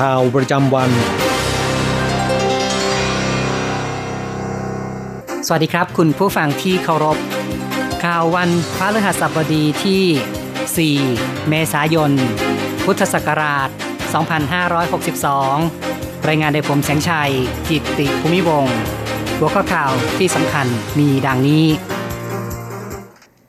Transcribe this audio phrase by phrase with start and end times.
[0.00, 0.90] ข่าวประจำวัน
[5.46, 7.16] สวัสดีครับ คุณผู้ฟังที่เคารพ
[8.04, 12.12] ข่าววันพระฤหัสบดีที่ 4 เมษายน
[12.84, 13.68] พุทธศักราช
[14.98, 17.32] 2562 รายงานโดยผมแสงชัย
[17.68, 18.76] กิตติภูมิวงศ์
[19.38, 20.66] หัวข้อข่าวที่สำคัญ
[20.98, 21.66] มีดังนี้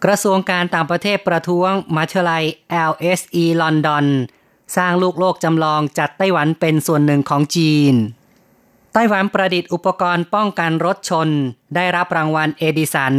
[0.03, 2.45] กระทรวงการต่างประเทศประท้วงมาเชลัย
[2.89, 4.05] LSE ลอนดอน
[4.75, 7.93] สร้างลูกโลกจำลองจัดไต้หวันเป็นส่วนหนึ่งของจีน
[8.93, 11.29] ไต้หวันประดิษฐ์อุปกรณ์ป้องกันรถชน
[11.75, 13.15] ได้รับรางวัลเอดิสัน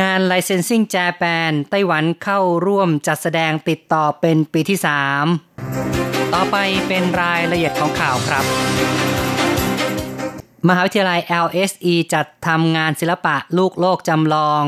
[0.00, 4.78] งาน Licensing Japan ไต้หวันเข้าร่วมจัดแสดงติดต่อเป็นปีที่
[5.56, 6.56] 3 ต่อไป
[6.88, 8.44] เป็นรายละเอียดของข่าวครับ
[10.68, 14.62] มหาวิทยาลัย LSE จัดทำงานศิลปะลูกโลกจำลอง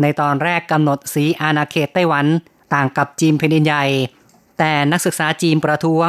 [0.00, 2.26] ในตอนแรกกำหนดสีอาณาเขตไต้หวัน
[2.74, 3.84] ต่างกับจีนแผ่นดินใหญ่
[4.58, 6.08] แต่นักศึกษาจีนประท้วง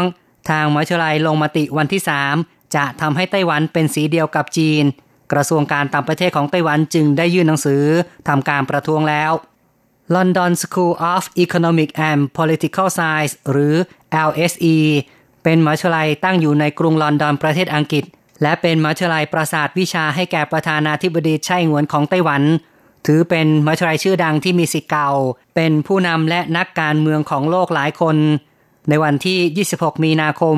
[0.49, 2.01] ทางมหาวิทยาลัยลงมติวันที่
[2.37, 4.83] 3 จะทำให้ไต้หวันเป็นสีเดียวกับจีน
[5.33, 7.83] กระทรวงการต่างประเทศของไต้หวันจึงได้ยื่นหนังสือ
[8.27, 9.31] ทำการประท้วงแล้ว
[10.15, 13.75] London School of Economic and Political Science หรือ
[14.29, 14.77] LSE
[15.43, 18.03] เป็นมหาวิทยาลัยตั้งอยู่ในกรุงลอนดอนประเทศอังกฤษ
[18.41, 22.41] และเป็นมหาวิทยาลัยประสาทวิชาให้แก่ประธานาธิบดีไช่หงวนของไต้หวัน
[23.07, 25.11] ถือเป็นมหาวิทยาลัยชื่อดังที่มีสิเก่า
[25.55, 28.17] เป็นผู้นำและนักการเมืองของโลกหลายคน
[28.89, 30.57] ในวันที่ 26 มีนาคม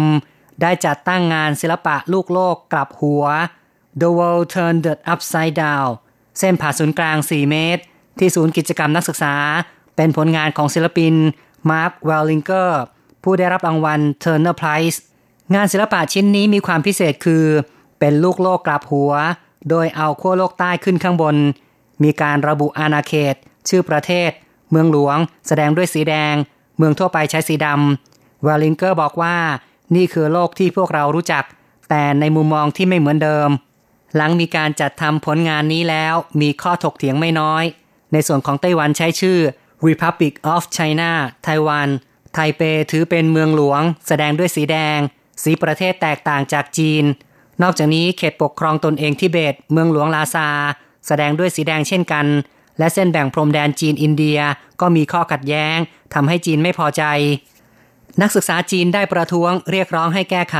[0.61, 3.23] ได้จัดตั้งงานศิลปะลูกโลกกลับหัว
[4.01, 5.89] The World Turned Upside Down
[6.39, 7.81] เส้นผ่าศูนย์กลาง 4 เมตร
[8.19, 9.35] ที่ศูนย์กิจกรรมนักศึกษา
[9.95, 11.13] เป็นผลงานของศิลปิน
[11.69, 12.81] มาร์ค วอลลิงเกอร์
[13.23, 14.97] ผู้ได้รับรางวัล Turner Prize
[15.55, 17.45] งานศิลปะชิ้นนี้มีความพิเศษคือ
[17.99, 19.11] เป็นลูกโลกกลับหัว
[19.69, 21.35] โดยเอาขั้วโลกใต้ขึ้นข้างบน
[22.03, 23.35] มีการระบุอาณาเขต
[23.69, 24.31] ชื่อประเทศ
[24.71, 25.17] เมืองหลวง
[25.47, 26.35] แสดงด้วยสีแดง
[26.77, 29.37] เมืองทั่วไปใช้สีดำ วอลลิงเกอร์บอกว่า
[29.95, 31.43] นี่คือโลกที่พวกเรารู้จัก
[31.89, 33.49] แต่ในมุมมองที่ไม่เหมือนเดิม
[34.15, 37.63] หลังมีการจัดทำผลงานนี้แล้ว มีข้อถกเถียงไม่น้อย
[38.13, 39.39] ในส่วนของไต้หวันใช้ชื่อ
[39.87, 41.11] Republic of China
[41.43, 41.87] ไต้หวัน
[42.33, 42.61] ไทเป
[42.91, 44.99] ถือเป็นเมืองหลวง แสดงด้วยสีแดง
[45.43, 47.03] สีประเทศแตกต่างจากจีน
[47.61, 50.49] นอกจากนี้เขตปกครองตนเองทิเบต เมืองหลวงลาซา
[51.07, 52.25] แสดงด้วยสีแดงเช่นกัน
[52.79, 54.39] และเส้นแบ่งพรมแดนจีนอินเดีย
[54.81, 55.77] ก็มีข้อขัดแย้ง
[56.13, 57.03] ทำให้จีนไม่พอใจ
[58.21, 60.57] นักศึกษาจีนได้ประท้วงเรียกร้องให้แก้ไข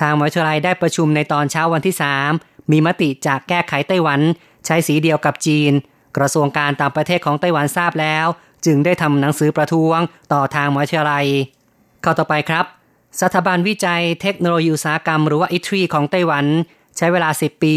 [0.00, 1.94] ทางมหาวิทยาลัยได้ประชุมในตอนเช้าวันที่
[2.32, 4.20] 3 มีมติจากแก้ไขไต้หวัน
[4.66, 5.72] ใช้สีเดียวกับจีน
[6.16, 8.26] กระทรวงการต่างประเทศของไต้หวันทราบแล้ว
[8.66, 9.98] จึงได้ทำหนังสือประท้วง
[10.32, 11.26] ต่อทางมหาวิทยาลัย
[12.02, 12.64] เข้าต่อไปครับ
[13.20, 16.46] สถาบันวิจัยเทคโนโลยีอุตสาหกรรมหรือว่าอิทรีของไต้หวัน
[16.96, 17.76] ใช้เวลา 10 ปี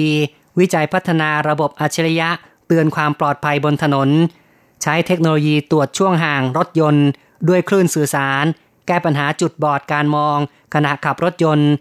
[0.62, 2.30] วิจัยพัฒนาระบบอัจฉริยะ
[2.68, 4.10] เตือนความปลอดภัยบนถนน
[4.82, 7.08] ใช้เทคโนโลยีตรวจช่วงห่างรถยนต์
[7.50, 8.46] ด้วยคลื่นสื่อสาร
[8.88, 10.38] แก้ปัญหาจุดบอดการมอง
[10.74, 11.72] ขณะขับรถยนต์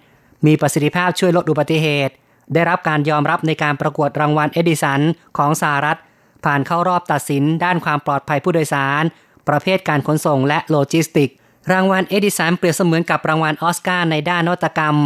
[0.46, 2.14] มีประสิทธิภาพช่วยลดอุบัติเหตุ
[2.52, 5.00] ได้รับการยอมรับในการประกวดรางวัลเอดิสัน
[5.38, 5.98] ของสหรัฐ
[6.44, 9.02] ผ่านเข้ารอบตัดสินด้านความปลอดภัยผู้โดยสาร
[9.48, 11.30] ประเภทการขนส่งและโลจิสติกส์
[11.72, 14.96] รางวัลเอดิสันเปรียบเสมือนกับรางวัลออสการ์ในด้านนวัตกรรม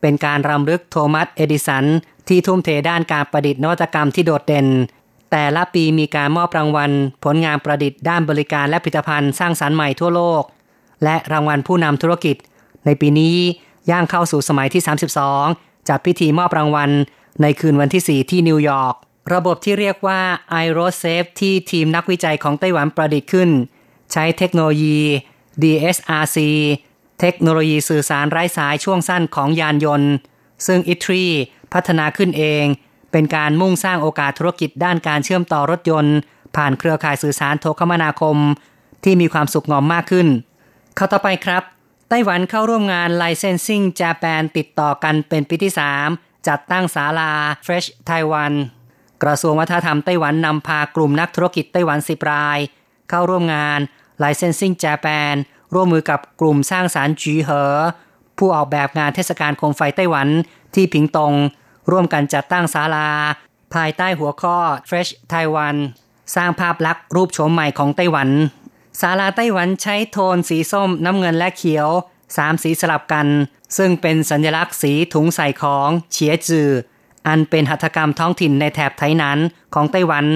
[0.00, 1.84] เป็นการรำลึกโทมัสเอดิสัน
[2.28, 4.66] ที่ทุ่มเทด้านการประดิษฐ์นวัตกรรมที่โดดเด่น
[5.30, 6.90] แต่ละปีมีการมอบรางวัล
[7.24, 10.42] ผลงานประดิษฐ์ด้านบริการและผลิตภัณฑ์สร้างสรรค์ใหม่ทั่วโลก
[11.04, 12.36] และรางวัลผู้นำธุรกิจ
[12.86, 13.36] ในปีนี้
[13.90, 14.82] ย่างเข้าสู่สมัยที่
[15.34, 16.90] 32 จัดพิธีมอบรางวัล
[17.42, 18.94] ในคืนวันที่ 4 ที่นิวยอร์ก
[19.34, 20.20] ระบบที่เรียกว่า
[20.64, 23.50] i r o s a f e ที่ทีมนักวิจัยของไต้หวันประดิษฐ์ขึ้น
[24.12, 25.00] ใช้เทคโนโลยี
[25.62, 26.38] DSRC
[27.20, 30.12] เทคโนโลยีสื่อสารไร้สายช่วงสั้นของยานยนต์
[30.66, 31.24] ซึ่งอิตรี
[31.72, 32.64] พัฒนาขึ้นเอง
[33.12, 36.16] เป็นการมุ่งสร้างโอกาสธุรกิจด้านการเชื่อมต่อรถยนต์
[36.56, 38.36] ผ่านเครือข่ายสื่อสารโทรคมนาคม
[39.04, 40.28] ที่มีความสุขงอมมากขึ้น
[40.96, 41.62] เข้าต่อไปครับ
[42.08, 45.72] ไต้หวันเข้าร่วมงาน Licensing Japan ติดต่อกันเป็นปีที่
[46.08, 47.32] 3 จัดตั้งศาลา
[47.66, 48.52] Fresh Taiwan
[49.22, 52.58] กระทรวงวัฒนธรรมไต้หวันนำพากลุ่มนักธุรกิจไต้หวันสิบราย
[53.10, 53.80] เข้าร่วมงาน
[54.22, 55.34] Licensing Japan
[55.74, 57.74] ร่วมมือกับกลุ่มสร้างสารรค์จีเหอ
[58.38, 60.28] ผู้ออกแบบงานเทศกาลโคมไฟไต้หวัน
[60.74, 61.32] ที่ผิงตง
[61.90, 63.08] ร่วมกันจัดตั้งศาลา
[63.74, 64.56] ภายใต้หัวข้อ
[64.88, 65.76] Fresh Taiwan
[66.34, 68.28] สร้างภาพลักษณ์รูปโฉมใหม่ของไต้หวัน
[69.00, 71.88] ศาลาไต้หวันใช้โทนสีส้มน้ำเงินและเขียว
[72.36, 73.26] สามสีสลับกัน
[73.76, 76.68] ซึ่งเป็นสัญลักษณ์สีถุงใส่ของเฉียจือ
[77.26, 79.38] อันเป็นหัตถกรรมท้องถิ่นในแถบไทยนั้น
[79.74, 80.26] ของไต้หวัน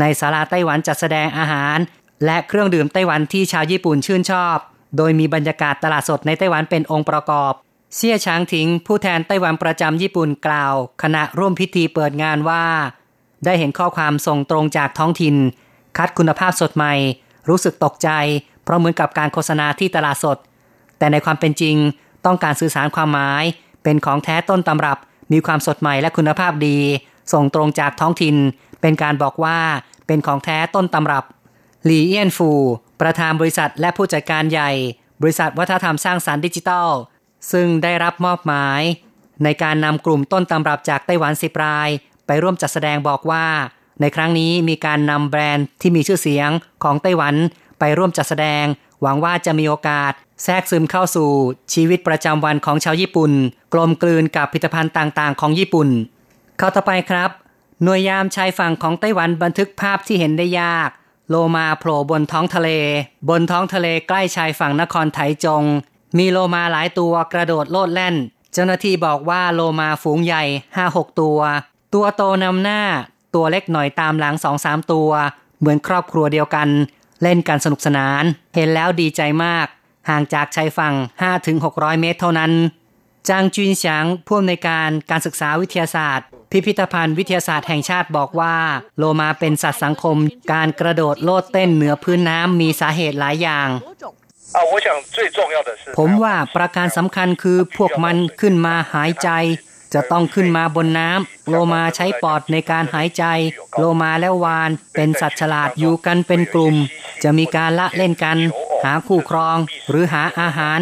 [0.00, 1.78] ในศาลาไต้หวันจัดแสดงอาหาร
[2.24, 4.56] และเครื่องดื่มไต้หวันที่ชาวญี่ปุ่นชื่นชอบ
[4.96, 7.52] โดยมีบรรยากาศตลาดสดในไต้หวันเป็นองค์ประกอบ
[7.96, 12.64] เซี่ยช้างถิงผู้แทนไต้หวันประจำญี่ปุ่นกล่าว ขณะร่วมพิธีเปิดงานว่า
[13.44, 15.36] ได้เห็นข้อความส่งตรงจากท้องถิ่น
[15.96, 16.94] คัดคุณภาพสดใหม่
[17.48, 18.10] รู้สึกตกใจ
[18.64, 20.38] เพราะเหมือนกับการโฆษณาที่ตลาดสด
[20.98, 21.76] แต่ในความเป็นจริง
[22.26, 23.44] ต้องการสื่อสารความหมาย
[23.82, 24.98] เป็นของแท้ต้นตำรับ
[25.32, 26.78] มีความสดใหม่และคุณภาพดี
[27.32, 28.36] ส่งตรงจากท้องถิ่น
[28.80, 29.58] เป็นการบอกว่า
[30.06, 31.24] เป็นของแท้ต้นตำรับ
[31.84, 32.50] หลีเอี้ยนฟู
[33.00, 34.70] ประธานบริษัทและผู้จัดการใหญ่
[35.22, 36.88] บริษัทวัฒนธรรมสร้างสารรค์ดิจิทัล
[37.52, 38.80] ซึ่งได้รับมอบหมาย
[39.44, 41.88] ในการนำกลุ่มต้นตำรับจากไต้หวันสิบราย
[42.26, 43.46] ไปร่วมจัดแสดงบอกว่า
[44.00, 46.50] ในครั้งนี้มีการนำแบรนด์ที่มีชื่อเสียง
[46.82, 47.34] ของไต้หวัน
[47.78, 48.64] ไปร่วมจัดแสดง
[49.02, 50.12] หวังว่าจะมีโอกาส
[50.44, 51.30] แทรกซึมเข้าสู่
[51.72, 53.32] ชีวิตประจำวันของชาวญี่ปุ่น
[53.72, 55.88] กลมกลืนกับผลิตภัณฑ์ต่างๆ ของญี่ปุ่น
[56.58, 57.30] เข้าต่อไปครับ
[57.82, 60.90] หน่วยยามชายฝั่งของไต้หวันบันทึกภาพที่เห็นได้ยาก
[61.28, 62.68] โลมาโผล่บนท้องทะเล
[63.28, 65.62] บนท้องทะเลใกล้ชายฝั่งนครไถจง
[66.18, 68.14] มีโลมาหลายตัวกระโดดโลดแล่น
[68.52, 70.44] เจ้าหน้าที่บอกว่าโลมาฝูงใหญ่
[70.76, 71.38] ห้าหกตัว
[71.94, 72.80] ตัวโตนำหน้า
[73.34, 75.10] ตัวเล็กหน่อยตามหลังสองสามตัว
[75.58, 76.68] เหมือนครอบครัวเดียวกัน
[77.22, 78.22] เล่นกันสนุกสนาน
[78.54, 79.66] เห็นแล้วดีใจมาก
[80.08, 80.94] ห่างจากชายฝั่ง
[81.48, 82.52] 5-600 เมตรเท่านั้น
[83.28, 88.56] จางจุนฉางผู้อำนวยการการศึกษาวิทยาศาสตร์ พิพิธภัณฑ์วิทยาศาสตร์แห่งชาติบอกว่า
[88.98, 90.16] โลมาเป็นสัตว์สังคม
[90.52, 93.68] การกระโดดโลดเต้นเหนือพื้นน้ำมีสาเหตุหลายอย่าง
[95.98, 99.30] ผมว่าประการสำคัญคือพวกมันขึ้นมาหายใจ
[99.94, 103.24] จะต้องขึ้นมาบนน้ำโลมาใช้ปอดในการหายใจ
[103.78, 106.74] โลมาและวานเป็นสัตว์ฉลาดอยู่กันเป็นกลุ่ม
[107.22, 108.38] จะมีการละเล่นกัน
[108.84, 109.58] หาคู่ครอง
[109.90, 110.80] หรือหาอาหาร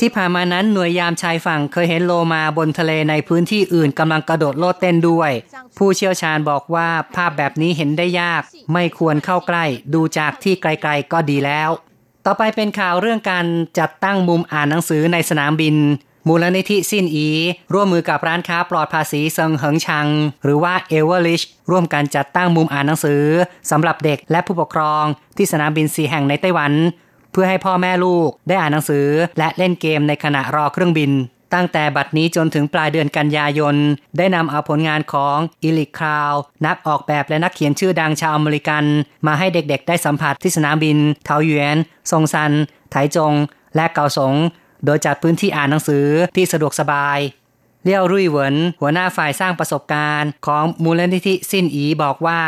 [0.00, 5.30] ที่ผ่านมานั้นหน่วยยามชายฝั่งเคยเห็นโลมาบนทะเลในพื้นที่อื่นกำลังกระโดดโลดเต้นด้วย
[5.78, 9.64] ผู้เชี่ยวชาญบอกว่าภาพแบบนี้เห็นได้ยาก ไม่ควรเข้าใกล้
[9.94, 11.70] ดูจากที่ไกลๆก็ดีแล้ว
[12.26, 13.46] ต่อไปเป็นข่าวเรื่องการ
[13.78, 15.76] จัดตั้งมุมอ่านหนังสือในสนามบิน
[16.28, 17.28] มูลนิธิซินอี
[17.74, 20.06] ร่วมมือกับร้านค้าปลอดภาษีเซิงเหิงชัง
[20.44, 23.24] หรือว่าเอเวอร์ริชร่วมกันจัดตั้งมุมอ่านหนังสือ
[23.70, 25.04] สำหรับเด็กและผู้ปกครอง
[25.36, 26.72] ที่สนามบินสี่แห่งในไต้หวัน
[27.32, 29.06] เพื่อให้พ่อแม่ลูกได้อ่านหนังสือ
[29.38, 31.10] และเล่นเกมในขณะรอเครื่องบิน
[31.54, 33.76] ตั้งแต่บัดนี้จนถึงปลายเดือนกันยายน
[34.18, 36.32] ได้นำเอาผลงานของอิลิคราว
[36.66, 38.84] นักออกแบบและนักเขียนชื่อดังชาวอเมริกัน
[39.26, 41.76] มาให้เด็กๆ ได้สัมผัสที่สนามบิน เทาหยวน
[42.10, 42.52] ซงซัน
[42.90, 43.34] ไถจง
[43.76, 44.34] และเกาสง
[44.84, 46.06] โดยจัดพื้นที่อ่านหนังสือ
[46.36, 47.18] ที่สะดวกสบาย
[47.84, 52.40] เลี้ยวรุ่ยเหวินหัวหน้าฝ่ายสร้างประสบการณ์ของมูลนิธิซินอีบอกว่า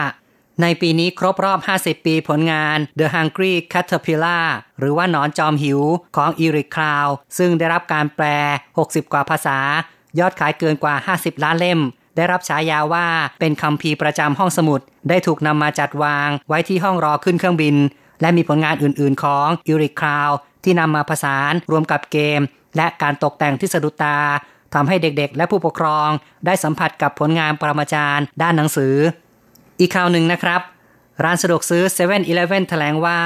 [0.61, 4.47] ในปีนี้ครบรอบ 50 ปีผลงาน The Hungry Caterpillar
[4.79, 5.81] หรือว่าหนอนจอมหิว
[6.17, 7.07] ของอีริคคราว
[7.39, 8.27] ซึ่งได้รับการแปล
[8.73, 9.59] 60 กว่าภาษา
[10.19, 11.81] ยอดขายเกินกว่า 50 ล้านเล่ม
[12.17, 13.07] ได้รับฉายาว่า
[13.41, 17.77] เป็นคำพีประจำห้องสมุด ได้ถูกนำมาจัดวางไว้ที่ห้องรอขึ้นเครื่องบิน
[18.21, 20.31] และมีผลงานอื่น ๆ ของอีริคคราว
[20.65, 22.41] ที่นำมาผสานรวมกับเกม
[22.77, 24.19] และการตกแต่งที่สะดุดตา
[24.75, 26.09] ทำให้เด็กๆ และผู้ปกครอง
[26.47, 28.95] ได้สัมผัสกับผลงานปรมาจารย์ ด้านหนังสือ
[29.83, 30.61] อีกข่าวหนึ่งนะครับ
[31.25, 33.19] ร้านสะดวกซื้อ7 e เ e ่ e อแถลงว่า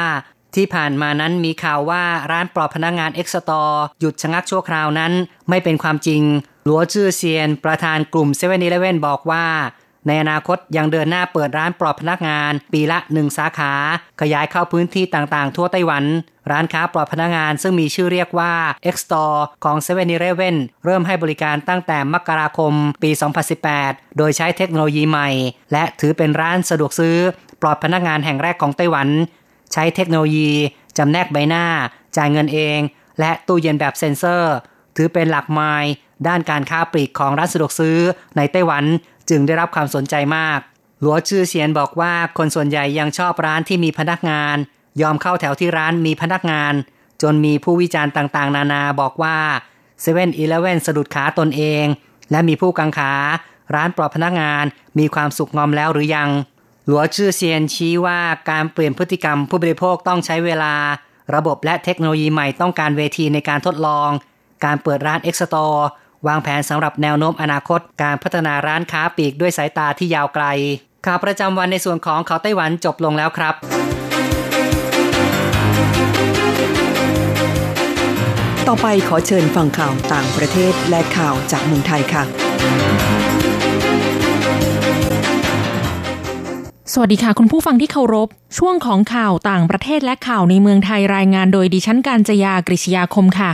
[0.55, 5.13] ที่ผ่านมานั้นมีข่าวว่าร้านปลอบพนักงงานเอ็กซ์ตอร์หยุดชะงักชั่วคราวนั้น
[5.49, 6.23] ไม่เป็นความจริง
[6.65, 9.47] หลัวจื้อเซียน ประธานกลุ่ม7 e เ e ่ e บอกว่า
[10.07, 13.73] ในอนาคตยังเดินหน้าเปิดร้านปลอบพนักงาน ปีละหนึ่งสาขา
[14.21, 16.05] ขยายเข้าพื้นที่ต่างๆ ทั่วไต้หวัน
[16.51, 18.55] ร้านค้าปลอบพนักงานซึ่งมีชื่อเรียกว่า
[18.95, 22.73] X Store ของ7 e เ e ่ e เริ่มให้บริการตั้งแต่มกราคม
[23.03, 23.11] ปี
[23.65, 25.31] 2018 โดยใช้เทคโนโลยีใหม่
[25.73, 27.17] และถือเป็นร้านสะดวกซื้อ
[27.63, 29.09] ปลอดพนักงานแห่งแรกของไต้หวัน
[29.73, 30.51] ใช้เทคโนโลยี
[30.99, 31.65] จำแนกใบหน้า
[32.17, 32.79] จ่ายเงินเอง
[33.21, 34.55] และตู้เย็นแบบเซ็นเซอร์
[34.97, 35.93] ถือเป็นหลักไมล์
[36.27, 37.99] ด้านการค้าปลีกของร้านสะดวกซื้อ
[38.37, 38.85] ในไต้หวัน
[39.31, 40.61] จึงได้รับความสนใจมาก
[41.01, 44.57] หลัวชื่อเสียนบอกว่าคนส่วนใหญ่ยังชอบร้านที่มีพนักงาน
[45.03, 46.75] ยอมเข้าแถวที่ร้านมีพนักงาน
[47.23, 49.37] จนมีผู้วิจารณ์ต่างๆ นานาบอกว่า
[49.79, 51.85] 7 e เ e ่ e อสะดุดขาตนเอง
[52.31, 53.13] และมีผู้กังขา
[53.75, 54.65] ร้านปลอบพนักงาน
[54.99, 56.31] มีความสุขงอมแล้วหรือยัง
[56.87, 60.75] หลัวชื่อเซียนชี้ว่าการเปลี่ยนพฤติกรรมผู้บริโภคต้องใช้เวลา
[61.35, 64.11] ระบบและเทคโนโลยีใหม่ต้องการเวทีในการทดลอง
[64.65, 65.87] การเปิดร้านเอ็กซ์ตอร์
[66.27, 70.45] วางแผนสำหรับแนวโน้มอนาคตการพัฒนาร้านค้าปลีกด้วยสายตาที่ยาวไกล
[71.07, 73.55] ข่าวประจำวันในส่วนของเขาไต้หวันจบลงแล้วครับ
[78.69, 82.23] ต่อไปขอเชิญฟังข่าวต่างประเทศและข่าวจากเมืองไทยค่ะ
[86.93, 93.53] สวัสดีค่ะคุณผู้ฟังที่เคารพ ช่วงของข่าวต่างประเทศและข่าวในเมืองไทยรายงานโดยดิฉันการจยากริชยาคมค่ะ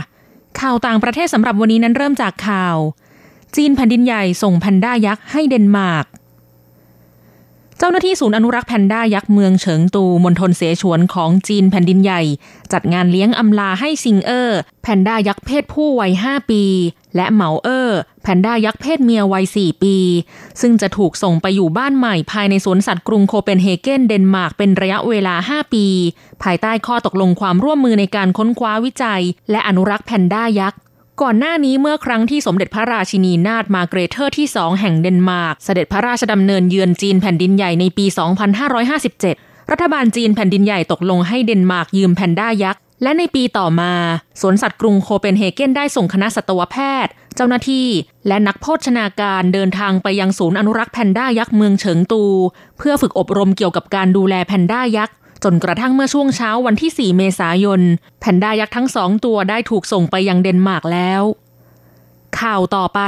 [0.61, 2.77] ข่าวต่างประเทศสำหรับวันนี้นั้นเริ่มจากข่าว
[3.55, 6.05] จีนแผ่นดินใหญ่ส่งแพนด้ายักษ์ให้เดนมาร์ก
[7.85, 12.21] จ้าหน้าที่ศูนย์อนุรักษ์แพนด้ายักษ์เมืองเฉิงตูมณฑลเสฉวนของจีนแผ่นดินใหญ่
[12.73, 16.63] จัดงานเลี้ยงอำลาให้ซิงเออร์แพนด้ายักษ์เพศผู้วัย 5 ปี
[17.15, 19.95] และเหมาเออร์แพนด้ายักษ์เพศเมียวัย 4 ปี
[20.61, 25.85] ซึ่งจะถูกส่งไปอยู่บ้านใหม่ภายในสวนสัตว์กรุงโคเปนเฮเกนเดนมาร์กเป็นระยะเวลา 5 ปี
[26.43, 29.21] ภายใต้ข้อตกลงความร่วมมือในการค้นคว้าวิจัย
[29.51, 30.79] และอนุรักษ์แพนด้ายักษ์
[31.21, 38.05] ก่อนหน้านี้เมื่อครั้งที่สมเด็จพระราชินีนาถมาร์เกรเธอที่สองแห่งเดนมาร์กเสด็จพระราชดำเนินเยือนจีนแผ่นดินใหญ่ในปี
[38.87, 43.93] 2557 รัฐบาลจีนแผ่นดินใหญ่ตกลงให้เดนมาร์กยืมแพนด้ายักษ์ และในปีต่อมา
[44.41, 47.87] สวนสัตว์กรุงโคเปนเฮเกนได้ส่งคณะสัตวแพทย์ เจ้าหน้าที่
[48.27, 52.23] และนักโภชนาการเดินทางไปยังศูนย์อนุรักษ์แพนด้ายักษ์เมืองเฉิงตู
[52.77, 57.81] เพื่อฝึกอบรมเกี่ยวกับการดูแลแพนด้ายักษ์ จนกระทั่งเมื่อช่วงเช้าวันที่ 4 เมษายน
[58.19, 61.21] แพนด้ายักษ์ทั้งสองตัวได้ถูกส่งไปยังเดนมาร์กแล้ว
[62.39, 63.01] ข่าวต่อไป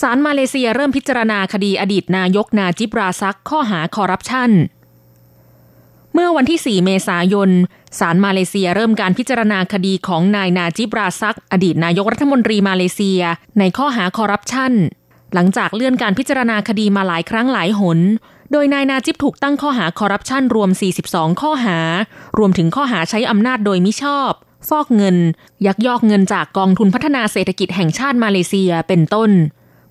[0.00, 4.50] ศาลมาเลเซียเริ่มพิจารณาคดีอดีตนายกนาจิบราซักข้อหาคอร์รัปชัน
[6.14, 7.50] เมื่อวันที่ 4 เมษายน
[7.98, 13.22] ศาลมาเลเซียเริ่มการพิจารณาคดีของนายนาจิบราซัก อดีตนายกรัฐมนตรีมาเลเซีย
[13.58, 14.72] ในข้อหาคอร์รัปชัน
[15.34, 17.98] หลังจากเลื่อนการพิจารณาคดีมาหลายครั้งหลายหน
[18.52, 20.70] โดยนายนาจิบถูกตั้งข้อหาคอร์รัปชันรวม
[21.04, 21.78] 42 ข้อหา
[22.38, 24.32] รวมถึงข้อหาใช้อำนาจโดยมิชอบ
[24.68, 25.16] ฟอกเงิน
[25.66, 29.30] ยักยอกเงินจากกองทุนพัฒนาเศรษฐกิจแห่งชาติมาเลเซียเป็นต้น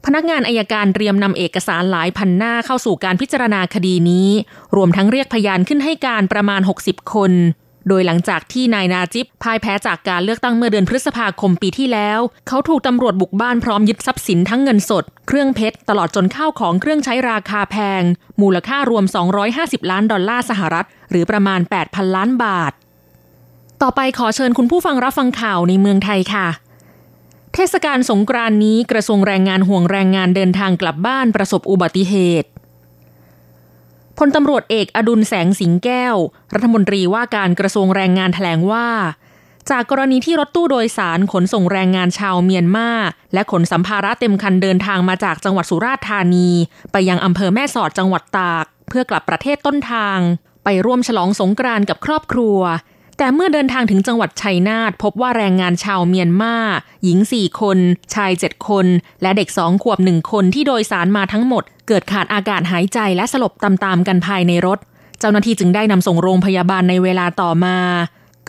[0.05, 4.29] พนักงานอายการเตรียมนำเอกสารหลายพันหน้าเข้าสู่การพิจารณาคดีนี้
[4.75, 7.31] รวมทั้งเรียกพยานขึ้นให้การประมาณ 60 คน
[7.87, 18.03] โดยหลังจากที่นายนาจิบพ่ายแพ้จากการเลือกตั้งเมื่อเดือนพฤษภาคมปีที่แล้ว เขาถูกตำรวจบุกบ้านพร้อมยึดทรัพย์สินทั้งเงินสด เครื่องเพชร ตลอดจนข้าวของเครื่องใช้ราคาแพง
[18.41, 19.05] มูลค่ารวม
[19.47, 22.71] 250 ล้านดอลลาร์สหรัฐ หรือประมาณ 8,000 ล้านบาท
[23.81, 26.47] ต่อไปขอเชิญคุณผู้ฟังรับฟังข่าวในเมืองไทยค่ะ
[27.53, 32.49] เทศกาลสงกรานนี้กระทรวงแรงงานห่วงแรงงานเดินทางกลับบ้านประสบอุบัติเหตุ
[34.17, 36.15] พลตำรวจเอกอดุลแสงสิงแก้ว
[36.53, 38.87] รัฐมนตรีว่าการกระทรวงแรงงานแถลงว่า
[39.69, 42.89] จากกรณีที่รถตู้โดยสารขนส่งแรงงานชาวเมียนมา
[43.33, 46.49] และขนสัมภาระเต็มคันเดินทางมาจากจังหวัดสุราษฎร์ธานี
[46.91, 50.19] ไปยังอำเภอแม่สอดจังหวัดตาก เพื่อกลับประเทศต้นทาง
[50.63, 52.59] ไปร่วมฉลองสงกรานต์กับครอบครัว
[53.17, 56.55] แต่เมื่อเดินทางถึงจังหวัดชัยนาทพบว่าแรงงานชาวเมียนมา
[57.03, 57.77] หญิงสี่คน
[58.13, 58.85] ชายเจ็ดคน
[59.21, 64.79] และเด็กสองขวบหนึ่งคนที่โดยสารมาทั้งหมด เกิดขาดอากาศหายใจและสลบตามๆกันภายในรถ
[65.19, 67.77] เจ้าหน้าที่จึงได้นำส่งโรงพยาบาลในเวลาต่อมา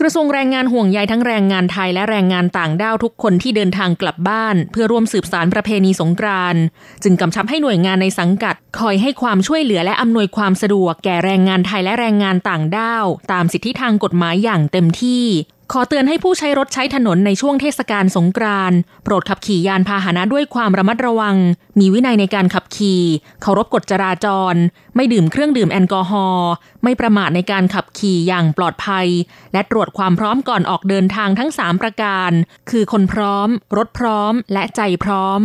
[0.01, 6.61] กระทรวงแรงงานห่วงใยทั้งแรงงานไทยและแรงงานต่างด้าวทุกคนที่เดินทางกลับบ้าน เพื่อร่วมสืบสารประเพณีสงกรานต์
[7.03, 15.25] จึงกำชับให้หน่วยงานในสังกัด คอยให้ความช่วยเหลือและอำนวยความสะดวกแก่แรงงานไทยและแรงงานต่างด้าว ตามสิทธิทางกฎหมายอย่างเต็มที่
[15.73, 21.35] ขอเตือนให้ผู้ใช้รถใช้ถนนในช่วงเทศกาลสงกรานต์โปรดขับขี่ยานพาหนะด้วยความระมัดระวัง
[21.79, 23.01] มีวินัยในการขับขี่
[23.41, 24.55] เคารพกฎจราจร
[24.95, 26.51] ไม่ดื่มเครื่องดื่มแอลกอฮอล์
[26.83, 29.07] ไม่ประมาทในการขับขี่อย่างปลอดภัย
[29.53, 32.31] และตรวจความพร้อมก่อนออกเดินทางทั้ง 3 ประการ
[32.69, 33.47] คือคนพร้อม
[33.77, 35.41] รถพร้อม และใจพร้อม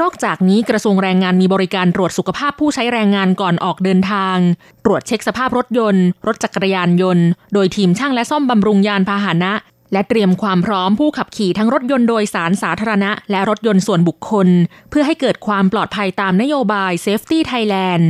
[0.00, 4.36] นอกจากนี้กระทรวงแรงงานมีบริการตรวจสุขภาพผู้ใช้แรงงานก่อนออกเดินทาง
[4.84, 9.52] ตรวจเช็คสภาพรถยนต์ รถจักรยานยนต์ โดยทีมช่างและซ่อมบำรุงยานพาหนะ
[9.92, 14.48] และเตรียมความพร้อมผู้ขับขี่ทั้งรถยนต์โดยสารสาธารณะ และรถยนต์ส่วนบุคคล
[14.90, 18.04] เพื่อให้เกิดความปลอดภัยตามนโยบาย Safety Thailand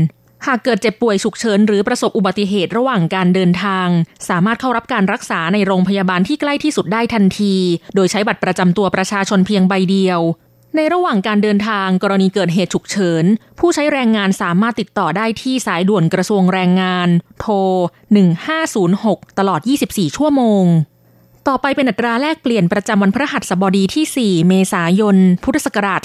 [0.46, 3.88] หากเกิดเจ็บป่วยฉุกเฉินหรือประสบอุบัติเหตุระหว่างการเดินทาง
[4.28, 7.54] สามารถเข้ารับการรักษาในโรงพยาบาลที่ใกล้ที่สุดได้ทันที
[7.94, 10.20] โดยใช้บัตรประจำตัวประชาชนเพียงใบเดียว
[10.76, 13.24] ในระหว่างการเดินทางกรณีเกิดเหตุฉุกเฉิน
[13.58, 17.08] ผู้ใช้แรงงานสามารถติดต่อได้ที่สายด่วนกระทรวงแรงงาน
[17.40, 17.54] โทร
[18.62, 20.64] 1506 ตลอด 24 ชั่วโมง
[21.48, 26.02] ต่อไปเป็นอัตราแลกเปลี่ยนประจำวันพระหัสบดีที่ 4 เมษายน พุทธศักราช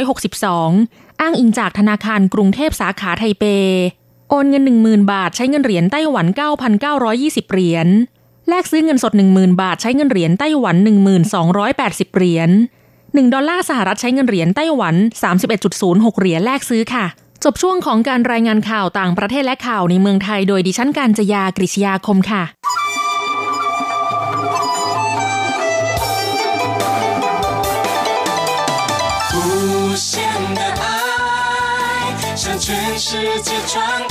[0.00, 3.44] 2562 อ้างอิงจากธนาคารกรุงเทพสาขาไทเป
[4.28, 6.26] โอนเงิน 10,000 บาทใช้เงินเหรียญไต้หวัน
[6.90, 7.88] 9,920 เหรียญ
[8.48, 10.76] แลกซื้อเงินสด 10,000 บาทใช้เงินเหรียญไต้หวัน
[11.50, 12.50] 1280 เหรียญ
[13.12, 14.94] 1 ดอลลาร์สหรัฐใช้เงินเหรียญไต้หวัน
[15.56, 17.04] 31.06 เหรียญแลกซื้อค่ะ
[17.44, 22.44] จบช่วงของการรายงานข่าวต่างประเทศและข่าวในเมืองไทย โดยดิฉันการจยากริชยาคมค่ะ
[32.66, 34.10] 全世界传。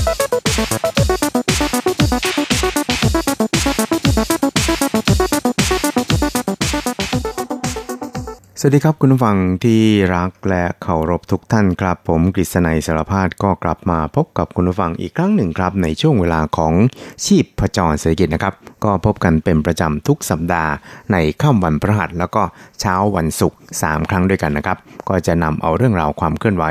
[8.63, 9.81] สวัสดีครับคุณผู้ฟังที่
[10.15, 16.73] รักและเคารพทุกท่านครับ ผมกฤษณัยสารพาดก็กลับมาพบกับคุณผู้ฟังอีกครั้งหนึ่งครับ ในช่วงเวลาของ
[17.25, 18.53] ชีพผจรเศรษฐกิจนะครับ
[18.83, 20.71] ก็พบกันเป็นประจำทุกสัปดาห์
[21.11, 22.43] ในค่ำวันพฤหัสแล้วก็
[22.79, 24.77] เช้าวันศุกร์3ครั้งด้วยกันนะครับ
[25.09, 26.65] ก็จะนำเอาเรื่องราวความเคลื่อนไหว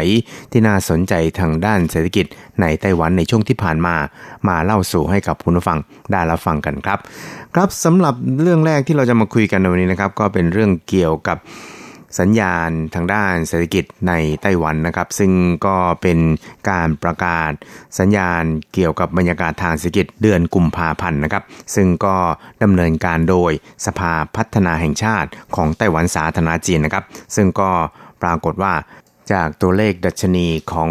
[0.50, 2.26] ที่น่าสนใจทางด้านเศรษฐกิจ
[2.60, 3.94] ในไต้หวันในช่วงที่ผ่านมา
[4.48, 5.78] มาเล่าสู่ให้กับคุณผู้ฟัง
[6.12, 6.98] ได้รับฟังกันครับ
[7.54, 11.38] ครับสำหรับเรื่องแรกที่เราจะมาคุยกันในวันนี้นะครับ ก็เป็นเรื่องเกี่ยวกับ
[12.18, 14.12] สัญญาณทางด้านเศรษฐกิจใน
[14.42, 15.32] ไต้หวันนะครับ ซึ่ง
[15.66, 16.18] ก็เป็น
[16.70, 17.52] การประกาศ
[17.98, 18.42] สัญญาณ
[18.74, 22.16] เกี่ยวกับบรรยากาศทางเศรษฐกิจเดือนกุมภาพันธ์นะครับ ซึ่งก็
[22.62, 23.52] ดำเนินการโดย
[23.86, 27.04] สภาพัฒนาแห่งชาติของไต้หวันสาธารณจีนนะครับ
[27.36, 27.70] ซึ่งก็
[28.22, 28.74] ปรากฏว่า
[29.32, 30.90] จากตัวเลขดัชนีของ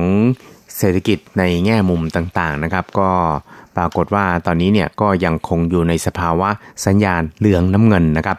[0.78, 3.12] เศรษฐกิจในแง่มุมต่างๆนะครับ ก็
[3.78, 6.50] ปรากฏว่าตอนนี้เนี่ยก็ยังคงอยู่ในสภาวะ
[6.86, 8.38] สัญญาณเหลืองน้ำเงินนะครับ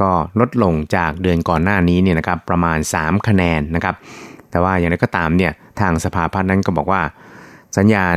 [0.00, 3.94] ก็ลดลงจากเดือนก่อนหน้านี้เนี่ยนะครับประมาณ 3 คะแนนนะครับ
[4.50, 7.02] แต่ว่าอย่างไรก็ตามเนี่ยทางสภาพัฒน์นั้นก็บอกว่า
[7.76, 8.16] สัญญาณ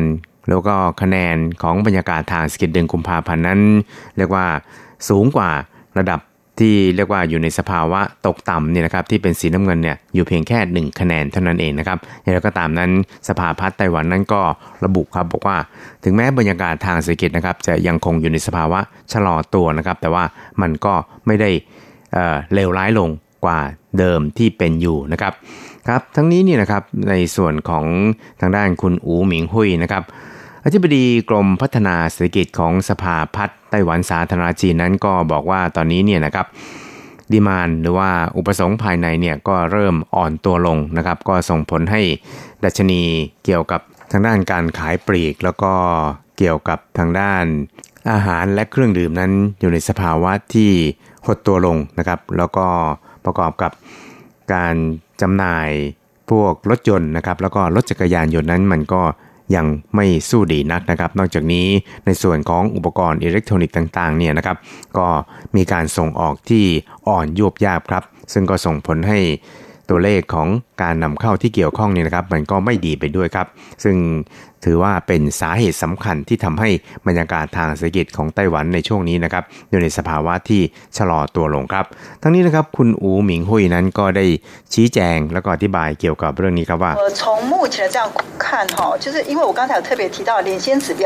[0.49, 3.59] แล้วก็คะแนนของบรรยากาศทางสกิจเดือนกุมภาพันธ์นั้น
[4.17, 4.45] เรียกว่า
[5.09, 5.51] สูงกว่า
[5.97, 6.19] ระดับ
[6.59, 10.59] ที่เรียกว่าอยู่ในสภาวะตกต่ำเนี่ยนะครับที่เป็นสีน้ำเงินเนี่ยอยู่เพียงแค่
[10.91, 12.91] 1 คะแนนเท่านั้นเองนะครับอย่างไรก็ตามนั้น
[13.27, 14.41] สภาพัฒน์ไต้หวันนั้นก็
[14.85, 15.57] ระบุครับบอกว่า
[16.03, 18.79] ถึงแม้บรรยากาศทางเศรษฐกิจนะครับจะยังคงอยู่ในสภาวะ
[19.13, 20.23] ชะลอตัวนะครับแต่ว่า
[20.61, 20.93] มันก็
[21.27, 21.49] ไม่ได้
[22.53, 23.09] เลวร้ายลง
[23.45, 23.59] กว่า
[23.99, 25.33] เดิมที่เป็นอยู่นะครับ
[25.87, 27.85] ครับทั้งนี้เนี่ยนะครับในส่วนของ
[28.41, 30.03] ทางด้านคุณอูหมิงหุยนะครับ
[30.67, 36.47] อธิบดีกรมพัฒนาเศรษฐกิจของสภาพัฒน์ไต้หวันสาธารณจีนนั้นก็บอกว่าตอนนี้เนี่ยนะครับ
[37.31, 42.01] ดีมานหรือว่าอุปสงค์ภายในเนี่ยก็เริ่มอ่อนตัวลงนะครับ ก็ส่งผลให้
[42.63, 43.01] ดัชนี
[43.45, 45.73] เกี่ยวกับทางด้านการขายปลีก แล้วก็
[46.37, 47.43] เกี่ยวกับทางด้าน
[48.11, 50.71] อาหารและเครื่องดื่มนั้นอยู่ในสภาวะที่
[51.25, 52.67] หดตัวลงนะครับ แล้วก็
[53.25, 53.71] ประกอบกับ
[54.53, 54.75] การ
[55.21, 55.69] จำหน่าย
[56.29, 59.01] พวกรถยนต์นะครับ แล้วก็รถจักรยานยนต์นั้นมันก็
[59.55, 61.67] ยังไม่สู้ดีนักนะครับ นอกจากนี้
[62.05, 64.57] ในส่วนของอุปกรณ์อิเล็กทรอนิกส์ต่างๆเนี่ยนะครับ
[64.97, 65.07] ก็
[65.55, 66.65] มีการส่งออกที่
[67.07, 68.03] อ่อนยวบยาบครับ
[68.33, 69.19] ซึ่งก็ส่งผลให้
[69.90, 70.48] ตัวเลขของ
[70.82, 73.46] การนำเข้าที่เกี่ยวข้องเนี่ยนะครับ มันก็ไม่ดีไปด้วยครับ
[73.84, 73.96] ซึ่ง
[74.64, 76.68] ถือว่าเป็นสาเหตุสำคัญที่ทำให้
[77.06, 80.62] บรรยากาศทางเศรษฐกิจของไต้หวันในช่วงนี้นะครับอยู่ในสภาวะที่
[80.96, 81.84] ชะลอตัวลงครับ
[82.22, 84.26] ทั้งนี้นะครับคุณอูหมิงหุยนั้นก็ได้
[84.74, 88.02] ชี้แจงแล้วก็อธิบายเกี่ยวกับเรื่องนี้ครับว่า从目前这样
[88.44, 91.02] 看哈，就是因为我刚才有特别提到领先指标，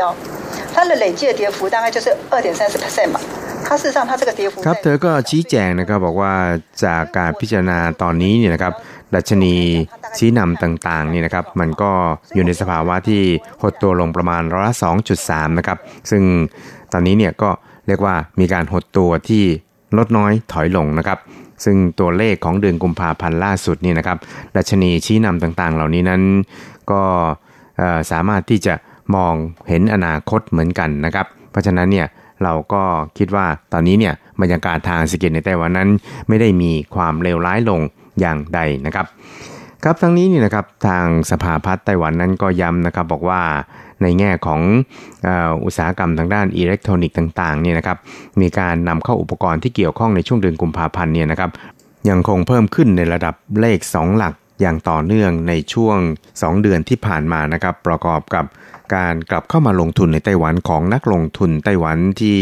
[0.73, 3.19] 它的累计的跌幅大概就是二点三十 percent 嘛。
[4.66, 6.32] ครับเธอก็ชี้แจงนะครับบอกว่า
[6.84, 8.72] จากการพิจารณาตอนนี้เนี่ยนะครับ
[9.14, 9.54] ดัชนี
[10.16, 11.90] ชี้นำต่างๆนี่นะครับมันก็
[12.34, 13.22] อยู่ในสภาวะที่
[13.62, 15.78] หดตัวลงประมาณร้อยละสองจุดสามนะครับ
[16.10, 16.22] ซึ่ง
[16.92, 17.50] ตอนนี้เนี่ยก็
[17.86, 19.44] เรียกว่ามีการหดตัวที่
[19.98, 21.18] ลดน้อยถอยลงนะครับ
[21.64, 24.18] ซึ่งตัวเลขของเดือนกุมภาพันธ์ล่าสุดนี่นะครับ
[24.56, 26.22] ดัชนีชี้นำต่างๆ เหล่านี้นั้น
[26.90, 27.02] ก็
[28.10, 28.74] สามารถที่จะ
[29.14, 29.34] มอง
[29.68, 32.06] เห็นอนาคตเหมือนกันนะครับ เพราะฉะนั้นเนี่ย
[32.42, 32.82] เราก็
[33.18, 35.90] คิดว่าตอนนี้เนี่ยบรรยากาศทางเศรษฐกิจในไต้หวันนั้น
[36.28, 37.80] ไม่ได้มีความเลวร้ายลง
[38.20, 39.06] อย่างใดนะครับ
[39.84, 43.42] ครับทั้งนี้นี่นะครับทางสภาพัฒน์ไต้หวันนั้นก็ย้ำนะครับบอกว่า
[44.02, 44.60] ในแง่ของ
[45.64, 47.98] อุตสาหกรรมทางด้านอิเล็กทรอนิกส์ต่างๆเนี่ยนะครับ
[48.40, 51.50] มีการนำเข้าอุปกรณ์ที่เกี่ยวข้องในช่วงเดือนกุมภาพันธ์เนี่ยนะครับ
[52.08, 55.98] ยังคงเพิ่มขึ้นในระดับเลข 2 หลักอย่างต่อเนื่องในช่วง
[56.30, 58.44] 2 เดือนที่ผ่านมานะครับประกอบกับ
[58.94, 62.38] การกลับเข้ามาลงทุนในไต้หวันของนักลงทุนไต้หวันที่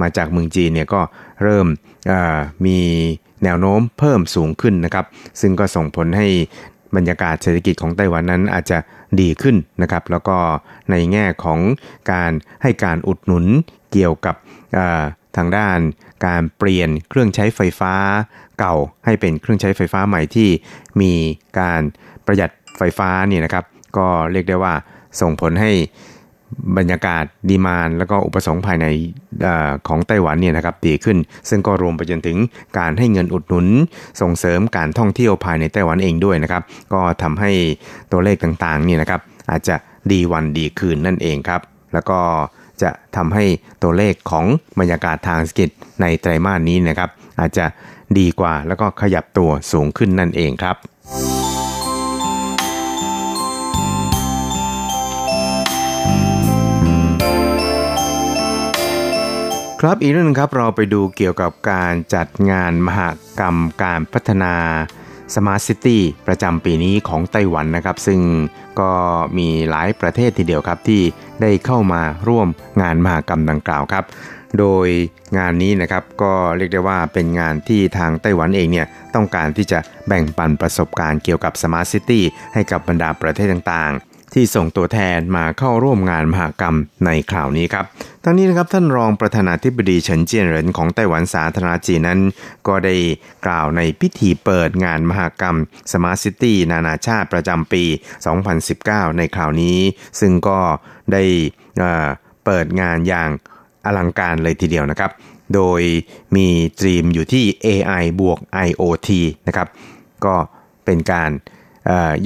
[0.00, 1.00] มาจากเมืองจีนเนี่ยก็
[1.42, 1.66] เริ่ม
[2.66, 2.78] มี
[3.44, 5.06] แนวโน้มเพิ่มสูงขึ้นนะครับ
[5.40, 6.28] ซึ่งก็ส่งผลให้
[6.96, 8.78] บรรยากาศเศรษฐกิจของไต้หวันนั้นอาจจะ
[9.20, 10.38] ดีขึ้นนะครับ แล้วก็
[10.90, 11.60] ในแง่ของ
[12.12, 13.44] การให้การอุดหนุน
[13.92, 14.36] เกี่ยวกับ
[15.36, 15.78] ทางด้าน
[16.26, 17.94] การเปลี่ยนเครื่องใช้ไฟฟ้า
[18.58, 20.48] เก่าให้เป็นเครื่องใช้ไฟฟ้าใหม่ที่
[21.00, 21.12] มี
[21.60, 21.80] การ
[22.26, 23.64] ประหยัดไฟฟ้าเนี่ยนะครับ
[23.96, 24.74] ก็เรียกได้ว่า
[25.20, 25.72] ส่งผลให้
[26.78, 28.86] บรรยากาศดีมานแล้วก็อุปสงค์ภายใน
[29.46, 29.48] อ
[29.88, 32.36] ของไต้หวันเนี่ยนะครับดีขึ้น ซึ่งก็รวมไปจนถึง
[32.78, 33.66] การให้เงินอุดหนุน
[34.20, 37.50] ส่งเสริมการท่องเที่ยวภายในไต้หวันเองด้วยนะครับ ก็ทำให้
[38.12, 39.20] ตัวเลขต่างๆเนี่ยนะครับ
[39.50, 39.76] อาจจะ
[40.10, 41.60] ดีวันดีคืนนั่นเองครับ
[41.92, 42.20] แล้วก็
[42.82, 43.44] จะทำให้
[43.82, 44.46] ตัวเลขของ
[44.78, 45.70] บรรยากาศทางเศรษฐกิจ
[46.00, 47.66] ในไตรมาสนี้นะครับ อาจจะ
[48.18, 50.76] ดีกว่าแล้วก็ขยับตัวสูงขึ้นนั่นเองครับ
[59.84, 63.00] ครับอีกเรื่องหนึงครับเราไปดูเกี่ยวกับการจัดงานมห
[63.40, 64.54] กรรมการพัฒนา
[65.34, 68.20] Smart City ประจำปีนี้ของไต้หวันนะครับ ซึ่ง
[68.80, 68.90] ก็
[69.38, 71.02] มีหลายประเทศทีเดียวครับที่
[71.42, 72.48] ได้เข้ามาร่วม
[72.82, 74.04] งานมหกรรมดังกล่าวครับ
[74.58, 74.88] โดย
[75.38, 82.20] งานนี้นะครับก็เรียกได้ว่าเป็นงานที่ทางไต้หวันเองเนี่ยต้องการที่จะแบ่งปันประสบการณ์เกี่ยวกับ Smart City
[82.54, 87.84] ให้กับบรรดาประเทศต่างๆ ที่ส่งตัวแทนมาเข้าร่วมงานมหกรรมในคราวนี้ครับ
[88.24, 92.20] ทั้งนี้นะครับท่านรองประธานาธิบดีเฉินเจียนเหรินของไต้หวันสาธารณจีนนั้น
[92.68, 92.96] ก็ได้
[93.46, 95.56] กล่าวในพิธีเปิดงานมหกรรม
[95.92, 97.84] Smart City นานาชาติประจำปี
[98.70, 99.78] 2019 ในคราวนี้
[100.20, 100.60] ซึ่งก็
[101.12, 101.24] ได้
[102.44, 103.30] เปิดงานอย่าง
[103.86, 105.10] อลังการเลยทีเดียวนะครับ
[105.54, 105.80] โดย
[106.36, 106.46] มี
[106.80, 109.10] ดรีมอยู่ที่ AI บวก IoT
[109.46, 109.68] นะครับ
[110.24, 110.34] ก็
[110.84, 111.30] เป็นการ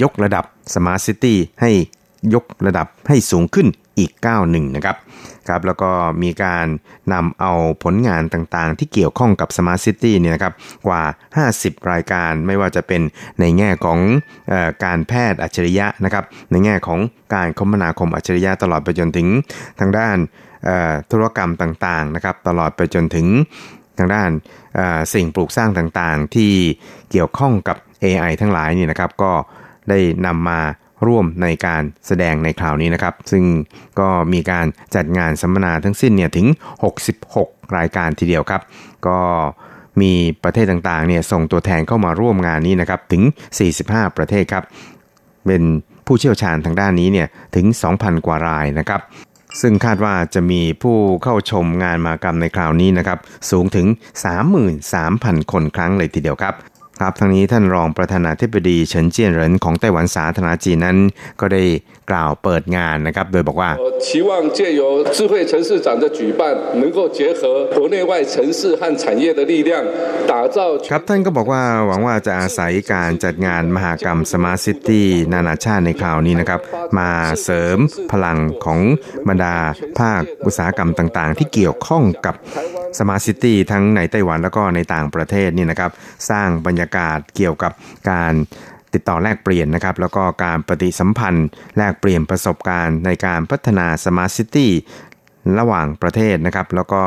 [0.01, 1.71] ยกระดับ Smart City ให้
[2.33, 4.97] ยกระดับให้สูงขึ้นอีกก้าวหนึ่งนะครับ
[5.49, 5.91] ครับแล้วก็
[6.23, 6.67] มีการ
[7.13, 7.51] นำเอา
[7.83, 10.53] ผลงานต่างๆ ที่เกี่ยวข้องกับ Smart City เนี่ยนะครับ
[10.87, 11.01] กว่า
[11.45, 13.01] 50 รายการไม่ว่าจะเป็น
[13.39, 13.99] ในแง่ของ
[14.51, 16.99] ออการแพทย์อัจฉริยะนะครับในแง่ของ
[17.35, 19.27] การคมนาคมอัจฉริยะตลอดไปจนถึง
[19.79, 20.17] ทางด้าน
[21.11, 23.27] ธุรกรรมต่างๆนะครับตลอดไปจนถึง
[23.97, 24.29] ทางด้าน
[25.13, 26.53] สิ่งปลูกสร้างต่างๆ ที่
[27.11, 29.31] เกี่ยวข้องกับ AI ทั้งหลายนี่นะครับก็
[29.89, 30.59] ได้นำมา
[31.05, 33.43] ร่วมในการแสดงในคราวนี้นะครับ ซึ่ง
[33.99, 36.47] ก็มีการจัดงานสัมมนาทั้งสิ้นเนี่ยถึง
[37.11, 38.61] 66 รายการทีเดียวครับ
[39.07, 39.19] ก็
[40.01, 43.23] มีประเทศต่างๆเนี่ยส่งตัวแทนเข้ามาร่วมงานนี้นะครับถึง
[43.69, 44.63] 45 ประเทศครับ
[45.45, 45.63] เป็น
[46.05, 49.01] ผู้เชี่ยวชาญทางด้านนี้เนี่ยถึง 2,000 กว่ารายนะครับ
[49.61, 53.19] ซึ่งคาดว่าจะมีผู้เข้าชมงานมหกรรมในคราวนี้นะครับ
[53.51, 53.87] สูงถึง
[54.69, 56.53] 33,000 คนครั้งเลยทีเดียวครับ
[56.99, 60.97] ครับทั้งนี้ท่านรองประธานาธิบดีเฉินเจี้ยนเหรินของไต้หวันสาธารณจีนนั้น
[61.39, 61.63] ก็ได้
[62.10, 64.82] กล่าวเปิดงานนะครับ โดยบอกว่า 我期望借由
[65.16, 66.42] 智慧城市展的举办，
[66.82, 67.40] 能够结合
[67.76, 69.72] 国内外城市和产业的力量，
[70.30, 70.56] 打造
[70.92, 76.60] ครับท่านก็บอกว่าหวังว่าจะอาศัยการจัดงานมหากรรม Smart City นานาชาติในคราวนี้นะครับ
[76.98, 77.10] มา
[77.42, 77.78] เสริม
[78.12, 78.80] พลังของ
[79.28, 79.56] บรรดา
[79.98, 82.34] ภาคอุตสาหกรรมต่างๆ ที่เกี่ยวข้องกับ
[82.98, 85.90] Smart City ทั้งในไต้หวันแล้วก็ในต่างประเทศนี่นะครับ
[86.30, 87.72] สร้างบรรยากาศเกี่ยวกับ
[88.10, 88.34] การ
[88.97, 94.67] ติดต่อแลกเปลี่ยนนะครับ แล้วก็การปฏิสัมพันธ์ แลกเปลี่ยนประสบการณ์ในการพัฒนา Smart City
[95.59, 97.03] ระหว่างประเทศนะครับ แล้วก็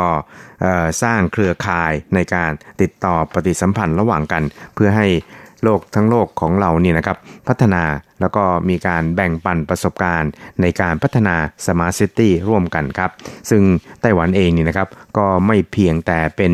[1.03, 2.50] สร้างเครือข่ายในการ
[2.81, 4.42] ติดต่อปฏิสัมพันธ์ระหว่างกัน
[4.74, 5.09] เพื่อให้
[5.64, 7.83] โลกทั้งโลกของเราเนี่ยนะครับ พัฒนา
[8.20, 13.11] แล้วก็มีการแบ่งปันประสบการณ์ในการพัฒนา Smart City ร่วมกันครับ
[13.50, 13.62] ซึ่ง
[14.00, 16.53] ไต้หวันเองนี่นะครับ ก็ไม่เพียงแต่เป็น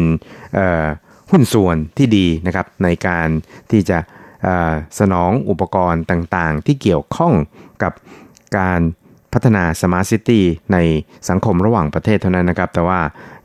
[1.30, 3.28] หุ้นส่วนที่ดีนะครับในการ
[3.70, 3.98] ที่จะ
[4.98, 7.32] สนองอุปกรณ์ต่างๆ ที่เกี่ยวข้อง
[7.82, 7.92] กับ
[8.58, 8.80] การ
[9.32, 10.40] พัฒนา Smart City
[10.72, 10.78] ใน
[11.28, 13.00] สังคมระหว่างประเทศเท่านั้นนะครับ แต่ว่า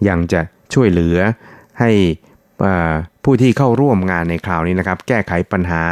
[0.07, 0.41] ยังจะ
[0.73, 1.17] ช่วยเหลือ
[1.79, 1.91] ให้
[3.23, 5.83] ผู้ที่เข้าร่วมงานในคราวนี้นะครับ แก้ไขปัญหา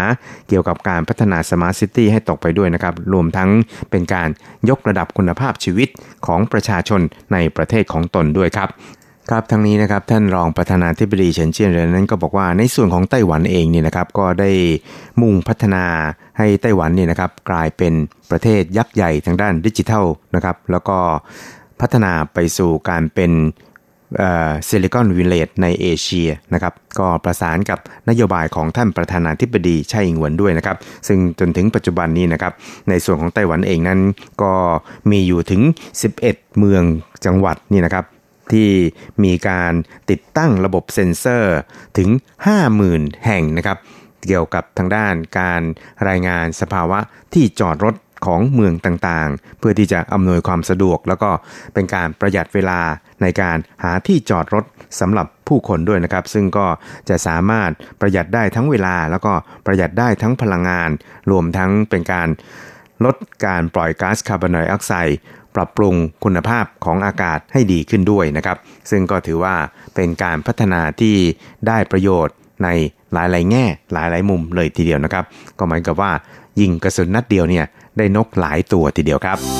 [0.48, 3.50] เกี่ยวกับการพัฒนา Smart City ให้ตกไปด้วยนะครับ รวมทั้ง
[3.91, 4.30] เป็นการ
[4.69, 5.89] ยกระดับคุณภาพชีวิต
[6.26, 7.02] ของประชาชน
[7.34, 8.69] ในประเทศของตนด้วยครับ
[9.30, 14.52] ครับทั้งนี้นะครับท่านรองประธานาธิบดีเฉินเจียนเหรินนั้นก็บอกว่าในส่วนของไต้หวันเองเนี่ยนะครับก็ได้
[15.22, 15.86] มุ่งพัฒนา
[16.38, 17.94] ให้ไต้หวันเนี่ยนะครับกลายเป็น
[18.32, 20.98] ประเทศยักษ์ใหญ่ทางด้านดิจิทัลนะครับแล้วก็
[21.82, 23.32] พัฒนาไปสู่การเป็น
[24.68, 32.54] Silicon Valley ในเอเชียนะครับก็ประสานกับนโยบายของท่านประธานาธิบดีไช่อิงเหวินด้วยนะครับ ซึ่งจนถึงปัจจุบันนี้นะครับ
[32.89, 34.00] ในส่วนของไต้หวันเองนั้น
[34.42, 34.54] ก็
[35.12, 35.62] มีอยู่ถึง
[36.12, 36.84] 11 เมือง
[37.26, 38.06] จังหวัดนี่นะครับ
[38.54, 38.70] ที่
[39.24, 39.74] มีการ
[40.10, 41.58] ติดตั้งระบบเซ็นเซอร์
[41.98, 42.10] ถึง
[42.68, 43.78] 50,000 แห่งนะครับ
[44.28, 45.62] เกี่ยวกับทางด้านการ
[46.08, 47.00] รายงานสภาวะ
[47.34, 51.32] ที่จอดรถของเมืองต่างๆ เพื่อที่จะอำนวยความสะดวก แล้วก็
[51.74, 52.82] เป็นการประหยัดเวลา
[53.22, 54.66] ในการหาที่จอดรถ
[55.00, 56.68] สำหรับผู้คนด้วยนะครับ ซึ่งก็
[57.10, 59.34] จะสามารถประหยัดได้ทั้งเวลา แล้วก็
[59.66, 60.90] ประหยัดได้ทั้งพลังงาน
[61.32, 62.30] รวมทั้งเป็นการ
[63.06, 65.18] ลดการปล่อยก๊าซคาร์บอนไดออกไซด์
[65.56, 68.58] ปรับปรุงคุณภาพของอากาศให้ดีขึ้นด้วยนะครับ
[68.90, 69.56] ซึ่งก็ถือว่า
[69.96, 71.16] เป็นการพัฒนาที่
[71.68, 72.68] ได้ประโยชน์ใน
[73.14, 75.24] หลายๆ แง่หลายๆ มุมเลยทีเดียวนะครับ
[75.58, 76.12] ก็หมายกับว่า
[76.60, 77.66] ยิงกระสุนนัดเดียวเนี่ย
[77.98, 79.59] ได้นกหลายตัวทีเดียวครับ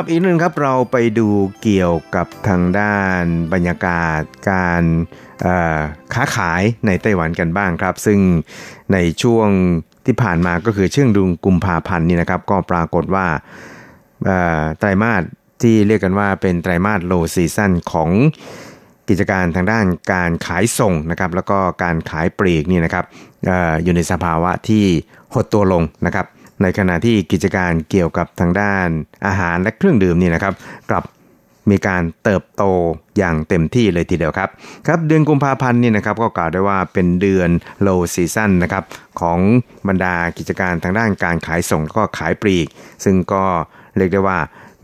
[0.00, 1.28] ครับอีกหนึ่งครับเราไปดู
[1.62, 4.84] เกี่ยวกับทางด้านบรรยากาศการ
[6.14, 8.20] ค้าขายในไต้หวันกันบ้างครับ ซึ่ง
[8.92, 9.48] ในช่วง
[10.06, 13.26] ที่ผ่านมาก็คือช่วงดุงกุมภาพันธ์นี่นะครับ ก็ปรากฏว่า
[14.78, 15.22] ไตรมาส
[15.62, 18.10] ที่เรียกกันว่าเป็นไตรมาสโลซีซั่นของ
[19.08, 23.04] กิจการทางด้านการขายส่งนะครับแล้วก็การขายปลีกนี่นะครับ
[23.48, 24.84] อออยู่ในสภาวะที่
[25.34, 26.26] หดตัวลงนะครับ
[26.62, 28.88] ในขณะที่กิจการเกี่ยวกับทางด้าน
[29.26, 30.54] อาหารและเครื่องดื่มนี่นะครับ
[30.90, 31.04] กลับ
[31.70, 32.64] มีการเติบโต
[33.18, 34.50] อย่างเต็มที่เลยทีเดียวครับ
[34.86, 37.50] ครับเดือนกุมภาพันธ์นี่นะครับก็กล่าวได้ว่าเป็นเดือน
[37.86, 38.84] low season นะครับ
[39.20, 39.38] ของ
[39.88, 42.66] บรรดากิจการทางด้านการขายส่งแล้วก็ขายปลีก
[43.04, 43.44] ซึ่งก็
[43.96, 44.38] เรียกได้ว่า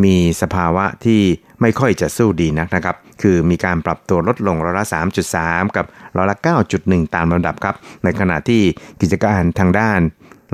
[0.04, 1.20] มีสภาวะที่
[1.60, 4.86] ไม่ค่อยจะสู้ดีนักนะครับ คือมีการปรับตัวลดลงร้อยละ
[5.30, 6.36] 3.3 กับร้อยละ
[6.74, 8.62] 9.1 ตามลำดับครับ ในขณะที่
[9.00, 10.00] กิจการทางด้าน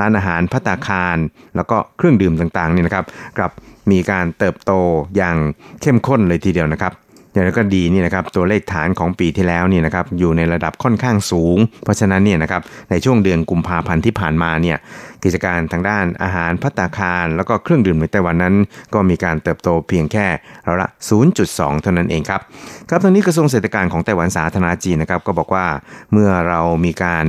[0.01, 1.19] ร้านอาหารพัตตาคาร
[1.57, 3.05] แล้วก็เครื่องดื่มต่างๆนี่นะครับ
[3.39, 3.51] กลับ
[3.91, 4.73] มีการเติบโต
[5.17, 5.37] อย่าง
[5.83, 6.95] เข้มข้นเลยทีเดียวนะครับ
[7.33, 14.77] อย่างไรก็ดีนี่นะครับตัวเลขฐานของปีที่แล้วนี่นะครับอยู่ในระดับค่อนข้างสูง เพราะฉะนั้นเนี่ยนะครับในช่วงเดือนกุมภาพันธ์ที่ผ่านมาเนี่ย
[15.25, 18.55] กิจการทางด้านอาหารพัตตาคาร แล้วก็เครื่องดื่มในไต้หวันนั้น
[18.95, 20.27] ก็มีการเติบโตเพียงแค่
[20.67, 20.89] ร้อยละ
[21.35, 22.41] 0.2 เท่านั้นเองครับ
[22.89, 25.67] ครับทางนี้กระทรวงเศรษฐกิจของไต้หวันสาธารณจีนนะครับก็บอกว่า
[26.13, 27.25] เมื่อเรามีการ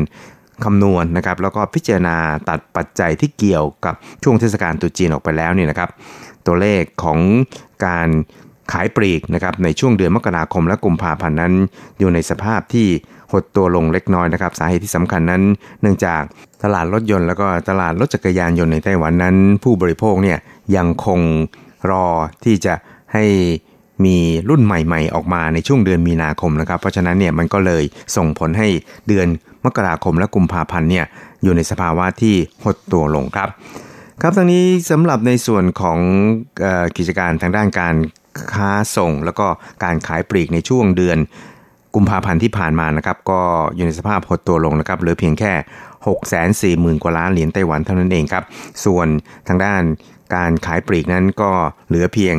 [0.66, 2.18] คำนวณนะครับแล้วก็พิจารณา
[2.50, 5.90] ตัดปัจจัยที่เกี่ยวกับช่วงเทศกาลตรุษจีนออกไปแล้วนี่นะครับ
[6.46, 7.20] ตัวเลขของ
[7.86, 8.08] การ
[8.72, 11.54] ขายปลีกนะครับในช่วงเดือนมกราคมและกุมภาพันธ์นั้น
[12.00, 12.88] อยู่ในสภาพที่
[13.32, 15.42] หดตัวลงเล็กน้อยนะครับ สาเหตุที่สำคัญนั้น
[15.82, 16.22] เนื่องจาก
[16.64, 20.38] ตลาดรถยนต์แล้วก็ตลาดรถจักรยานยนต์ในไต้หวันนั้น ผู้บริโภคเนี่ย
[20.76, 21.20] ยังคง
[21.92, 22.06] รอ
[22.46, 22.74] ที่จะ
[23.14, 23.26] ให้
[24.06, 24.18] มี
[24.50, 27.84] รุ่นใหม่ๆ ออกมาในช่วงเดือนมีนาคมนะครับ เพราะฉะนั้นเนี่ยมันก็เลย
[28.16, 28.68] ส่งผลให้
[29.08, 29.28] เดือน
[29.66, 31.06] มกราคมและกุมภาพันธ์เนี่ย
[31.44, 33.50] อยู่ในสภาวะที่หดตัวลงครับ
[34.22, 36.00] ครับทางนี้สำหรับในส่วนของ
[36.66, 37.96] ออกิจการทางด้านการ
[38.54, 39.48] ค้าส่ง แล้วก็
[39.84, 41.18] การขายปลีกในช่วงเดือน
[41.96, 43.42] กุมภาพันธ์ที่ผ่านมานะครับก็
[43.76, 45.54] อยู่ในสภาพหดตัวลงนะครับเหลือเพียงแค่
[46.08, 48.44] 6 4 0 0 0 0 กว่าล้านเหรียญไต้หวันเท่านั้นเองครับ
[48.86, 49.08] ส่วน
[49.48, 49.82] ทางด้าน
[50.36, 51.52] การขายปลีกนั้นก็
[51.88, 52.36] เหลือเพียง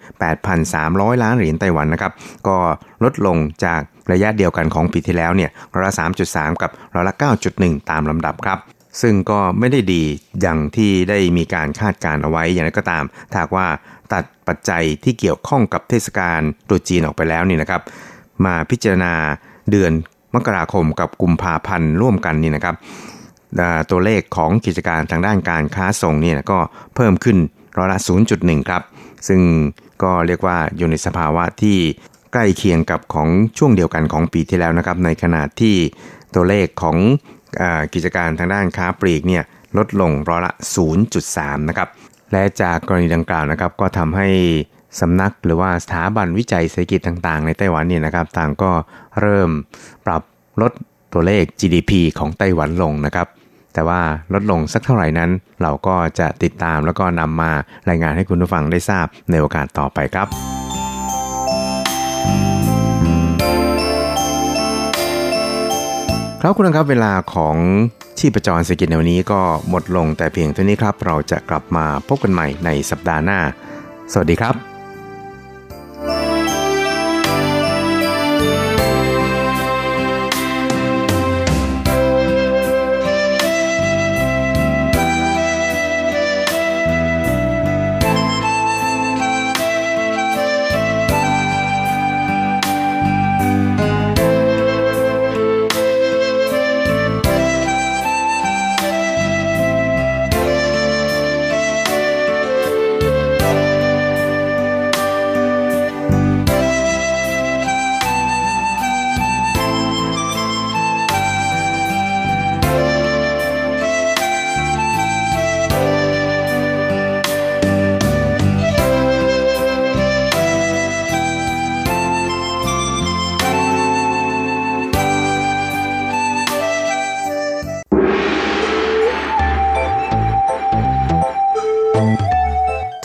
[0.00, 2.12] 318,300 ล้านเหรียญไต้หวันนะครับ
[2.48, 2.56] ก็
[3.04, 3.80] ลดลงจาก
[4.12, 5.94] ระยะเดียวกันของปีที่แล้วเนี่ยร้อยละ
[6.26, 7.14] 3.3 กับร้อยละ
[7.52, 8.58] 9.1 ตามลำดับครับ
[9.02, 10.02] ซึ่งก็ไม่ได้ดี
[10.40, 13.66] อย่างที่ได้มีการคาดการเอาไว้อย่างไรก็ตามถ้าหากว่า
[14.12, 17.82] ตัดปัจจัยที่เกี่ยวข้องกับเทศกาลตรุษจีนออกไปแล้วนี่นะครับ
[18.44, 19.12] มาพิจารณา
[19.70, 19.92] เดือน
[20.34, 22.74] มกราคมกับกุมภาพันธ์ร่วมกันนี่นะครับ
[23.90, 26.58] ตัวเลขของกิจการทางด้านการค้าส่งเนี่ยก็
[26.94, 27.38] เพิ่มขึ้น
[27.78, 27.98] ร้อยละ
[28.34, 28.82] 0.1 ครับ
[29.28, 29.40] ซึ่ง
[30.02, 31.78] ก็เรียกว่าอยู่ในสภาวะที่
[32.32, 35.76] ใกล้เคียงกับของช่วงเดียวกันของปีที่แล้วนะครับ ในขณะที่
[36.34, 36.96] ตัวเลขของ
[37.62, 37.64] อ
[37.94, 39.44] กิจการทางด้านค้าปลีกเนี่ย
[39.76, 40.52] ลดลงร้อยละ
[41.10, 41.88] 0.3 นะครับ
[42.32, 44.28] และจากกรณีดังกล่าวนะครับก็ทำให้
[45.00, 48.70] สำนักหรือว่าสถาบันวิจัยเศรษฐกิจต่างๆ ในไต้หวันเนี่ยนะครับ ต่างก็
[49.20, 49.50] เริ่ม
[50.06, 50.22] ปรับ
[50.62, 50.72] ลด
[51.12, 53.26] ตัวเลข GDP ของไต้หวันลงนะครับ
[53.74, 54.00] แต่ว่า
[54.34, 55.30] ลดลงสักเท่าไหร่นั้น
[55.62, 57.50] เราก็จะติดตามแล้วก็นำมา
[57.88, 60.28] รายงานให้คุณผู้ฟังได้ทราบในโอกาสต่อไปครับ
[66.40, 67.56] ครับคุณครับเวลาของ
[68.18, 73.38] ชีพจรเศรษฐกิจในวันนี้ก็หมดลงแต่เพียงเท่านี้ครับ เราจะกลับมาพบกันใหม่ในสัปดาห์หน้า
[74.12, 74.73] สวัสดีครับ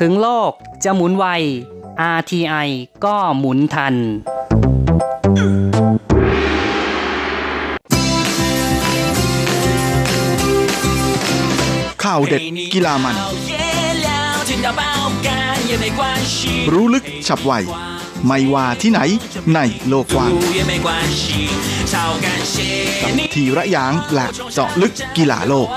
[0.04, 0.52] ถึงโลก
[0.84, 1.26] จะหมุนไว
[2.18, 2.70] RTI
[3.06, 3.96] ก็หมุนทัน
[12.04, 12.42] ข่าวเด็ด
[12.74, 13.16] กีฬามัน
[16.74, 17.52] รู้ลึกฉับไว
[18.28, 19.00] ไม่ว่าที่ไหน
[19.54, 20.32] ในโลกกว้าง
[23.34, 25.68] ทีระยางและเจาะลึกกีฬาโลก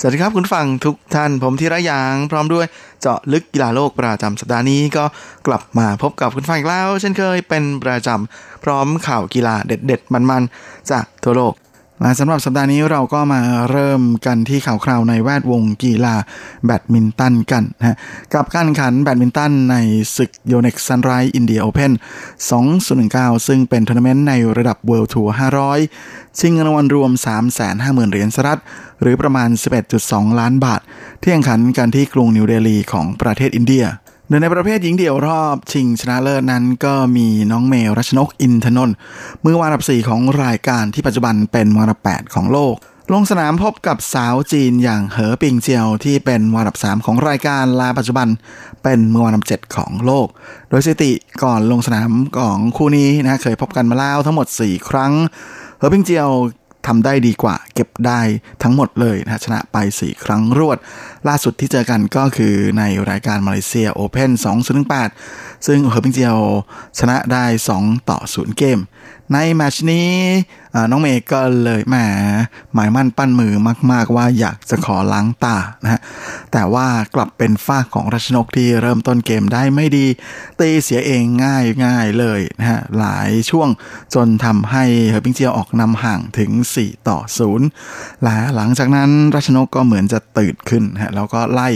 [0.00, 2.66] สวัสดีครับคุณผู้ฟังทุกท่านผมธีระยาง พร้อมด้วย
[3.00, 5.04] เจาะลึกกีฬาโลกประจำสัปดาห์นี้ก็
[5.46, 11.52] กลับมาพบกับคุณผู้ฟังอีกแล้ว เช่นเคยเป็นประจำพร้อมข่าวกีฬาเด็ด ๆ มันๆ จากทั่วโลก
[12.00, 16.14] และสำหรับสัปดาห์นี้เราก็มาเริ่มกันที่ข่าวคราวในแวดวงกีฬา
[16.64, 17.96] แบดมินตันกันนะ
[18.34, 19.76] กับการแข่งขันแบดมินตันใน
[20.16, 21.92] ศึก Yonex Sunrise India Open
[22.68, 25.28] 2019 ซึ่งเป็นทัวร์นาเมนต์ในระดับ World Tour
[25.84, 27.10] 500 ชิงเงินรางวัลรวม
[27.60, 28.60] 350,000 เหรียญสหรัฐ
[29.00, 29.48] หรือประมาณ
[29.94, 30.80] 11.2 ล้านบาท
[31.20, 33.84] ที่แข่งขันกันที่กรุงนิวเดลีของประเทศอินเดีย
[34.28, 38.96] โดยในประเภทหญิงเดี่ยวรอบชิงชนะเลิศนั้นก็มีน้องเมลรัชนกอินทนนท์
[39.44, 42.74] มือวานับ 4 ของรายการที่ปัจจุบันเป็นวานับ 8 ของโลก
[43.12, 48.28] ลงสนามพบกับสาวจีนอย่างเหอปิงเจียวที่เป็นวานับ 3 ของรายการลาปัจจุบัน
[48.82, 50.26] เป็นมือวานับ 7 ของโลก
[50.68, 51.12] โดยสถิติ
[51.42, 55.12] ก่อนลงสนามของคู่นี้นะเคยพบกันมาแล้วทั้งหมด 4 ครั้ง
[55.78, 56.30] เหอปิงเจียว
[56.86, 58.20] ทำได้ดีกว่า เก็บได้
[58.62, 60.78] ทั้งหมดเลยนะชนะไป 4 ครั้งรวด
[61.28, 64.30] ล่าสุดที่เจอกันก็คือในรายการ Malaysia Open
[64.98, 66.38] 2018 ซึ่งเฮอร์บิงเจียว
[66.98, 67.44] ชนะได้
[67.76, 68.78] 2 ต่อ 0 เกม
[69.32, 70.10] ในแมตช์นี้
[70.90, 71.96] น้องเมย์ก็เลยแหม
[72.74, 73.54] หมายมั่นปั้นมือ
[73.92, 76.00] มาก ๆ ว่าอยากจะขอล้างตานะฮะ
[76.52, 80.06] แต่ว่ากลับเป็นฝ่ายของรัชนกที่เริ่มต้นเกมได้ไม่ดี
[80.60, 83.68] ตีเสียเองง่ายง่ายเลยนะฮะหลายช่วง
[84.14, 87.18] จนทำให้เฮอร์บิงเจียวออกนำห่างถึง 4 ต่อ
[87.70, 91.68] 0 และหลังจากนั้นรัชนกก็เหมือนจะตื่นขึ้นฮะแล้วก็ไล่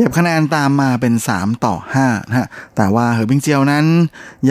[0.00, 3.86] เก็บคะแนนตามมาเป็น 3 ต่อ5นะฮะแต่ว่าเฮอร์บิงเจียวนั้น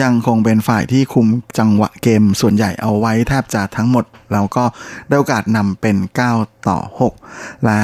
[0.00, 1.26] ยังคงเป็นฝ่ายที่คุม
[1.58, 4.64] จังหวะเกมส่วนใหญ่เอาไว้แทบจะทั้งหมด แล้วก็
[5.08, 5.96] ได้โอกาสนำเป็น
[6.30, 6.78] 9 ต่อ
[7.20, 7.80] 6 และ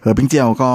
[0.00, 0.70] เฮอร์บิงเจียวก็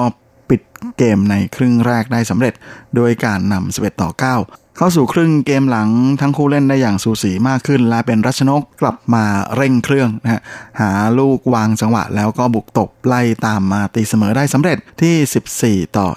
[0.50, 0.62] ปิด
[0.98, 2.54] เกมในครึ่งแรกได้สำเร็จ
[2.96, 4.10] โดยการนำ11ต่อ
[4.44, 5.90] 9 เข้าสู่ครึ่งเกมหลัง
[6.22, 10.42] ทั้งคู่เล่นได้อย่างสูสีมากขึ้น และเป็นรัชนกกลับมาเร่งเครื่องนะฮะ
[10.80, 16.08] หาลูกวางจังหวะแล้วก็บุกตบไล่ตามมาตีเสมอได้สำเร็จที่ 14 ต่อ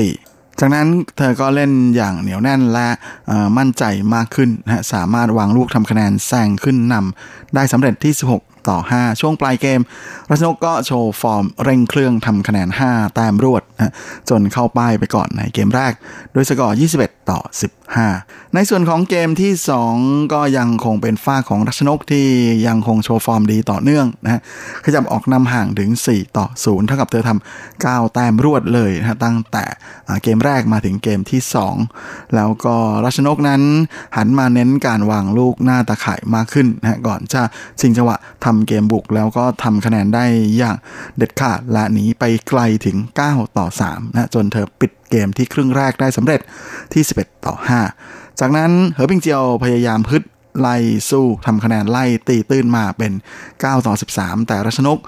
[0.00, 2.88] 14จากนั้นเธอก็เล่นอย่างเหนียวแน่นและ
[3.58, 9.80] มั่นใจมากขึ้นนะสามารถวางลูกทำคะแนนแซงขึ้นนำได้สำเร็จที่ 16 ต่อ 5 ช่วงปลายเกม
[10.30, 13.92] รัชนกก็โชว์ฟอร์มเร่งเครื่องทำคะแนน 5 แต้มรวด นะ
[14.30, 15.92] จนเข้าป้ายไปก่อนในเกมแรก
[16.32, 17.40] โดยสกอร์ 21 ต่อ
[17.96, 19.52] 15 ในส่วนของเกมที่
[19.94, 22.26] 2 ก็ยังคงเป็นฝ้าของรัชนกที่
[22.66, 24.40] ยังคงโชว์ฟอร์มดีต่อเนื่องนะ
[24.84, 29.64] ขยับออกนำห่างถึง 4 ต่อ 0 เท่ากับเธอทำ9แต้มรวดเลยนะตั้งแต่
[30.22, 31.40] เกมแรกมาถึงเกมที่
[31.88, 33.62] 2 แล้วก็รัชนกนั้น
[34.16, 37.42] หันมาเน้นการวางลูกหน้าตาข่ายมากขึ้นนะก่อนจะ
[37.80, 40.24] ชิงจังหวะทำเกมบุกแล้วก็ทำคะแนนได้
[40.56, 40.76] อย่าง
[41.16, 42.96] เด็ดขาดและหนีไปไกลถึง
[43.28, 46.40] 9 ต่อ3นะจนเธอปิดเกมที่ครึ่งแรกได้สำเร็จ
[46.92, 47.54] ที่ 11 ต่อ
[47.98, 50.24] 5 จากนั้นเฮอร์บิงเจียวพยายามฮึด
[50.60, 50.76] ไล่
[51.10, 53.12] สู้ทำคะแนนไล่ตีตื้นมาเป็น
[53.48, 54.98] 9 ต่อ 13 แต่รัชนก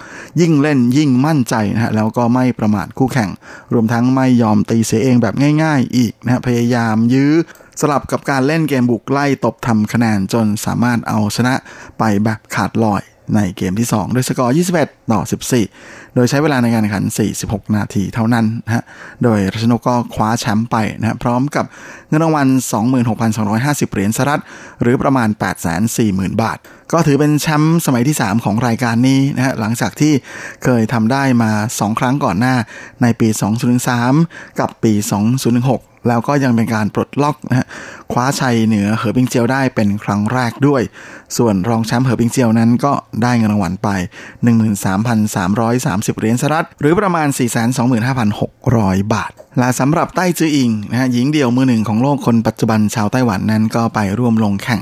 [0.40, 3.31] ยิ่งเล่นยิ่งมั่นใจนะฮะแล้วก็ไม่ประมาทคู่แข่ง
[3.72, 7.33] รวมทั้งไม่ยอมตีเสียเองแบบง่าย ๆ อีกนะพยายามยื้อ
[7.81, 11.55] สลับกับการเล่นเกมบุกไล่ตบทำคะแนนจนสามารถเอาชนะ
[11.98, 13.03] ไปแบบขาดลอย
[13.37, 15.20] ในเกมที่ 2 ด้วยสกอร์ 21 ต่อ
[15.66, 17.04] 14 โดยใช้เวลาในการแข่งขัน
[17.40, 18.84] 46 นาทีเท่านั้นนะฮะ
[19.24, 21.64] โดยรัชนกก็คว้าแชมป์ไปนะพร้อมกับ
[22.08, 22.46] เงินรางวัล
[23.20, 24.42] 26,250 เหรียญสหรัฐ
[24.82, 25.28] หรือประมาณ
[25.84, 26.58] 840,000 บาท
[26.92, 30.12] ก็ถือเป็นแชมป์สมัยที่ 3 ของรายการนี้นะฮะหลังจากที่
[30.64, 32.54] เคยทำได้มา 2 ครั้งก่อนหน้า
[33.02, 33.28] ในปี
[33.94, 34.92] 2003 กับปี
[35.50, 37.66] 2016แล้วก็ยังเป็นการปลดล็อกนะฮะ
[38.14, 40.83] คว้าชัยเหนือเหอปิงเจียวได้เป็นครั้งแรกด้วย
[41.36, 43.88] ส่วนรองแชมป์เหอปิงเจียวนั้นก็ได้เงินรางวัลไป
[45.05, 47.28] 13,330 เหรียญสหรัฐ หรือประมาณ
[48.20, 54.80] 425,600 บาท และสำหรับไต้จืออิงนะฮะหญิงเดี่ยวมือหนึ่งของโลกคนปัจจุบันชาวไต้หวันนั้นก็ไปร่วมลงแข่ง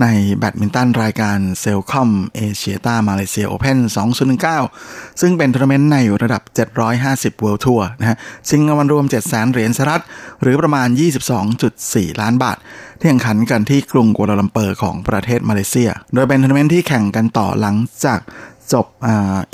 [0.00, 0.06] ใน
[0.36, 3.78] แบดมินตันรายการ Celcom Axiata Malaysia Open
[4.48, 6.42] 2019 ซึ่งเป็นทัวร์นาเมนต์ในระดับ
[6.92, 8.16] 750 World Tour นะฮะ
[8.48, 10.02] ชิงเงินรางวัลรวม700,000เหรียญสหรัฐ
[10.42, 10.88] หรือประมาณ
[11.54, 12.56] 22.4 ล้านบาท
[12.98, 18.18] ที่แข่งขันกันที่กรุงกัวลาลัมเปอร์ของประเทศมาเลเซีย โดยเป็นทัวร์นาเมนต์ที่แข่งกันต่อหลังจาก
[18.72, 18.86] จบ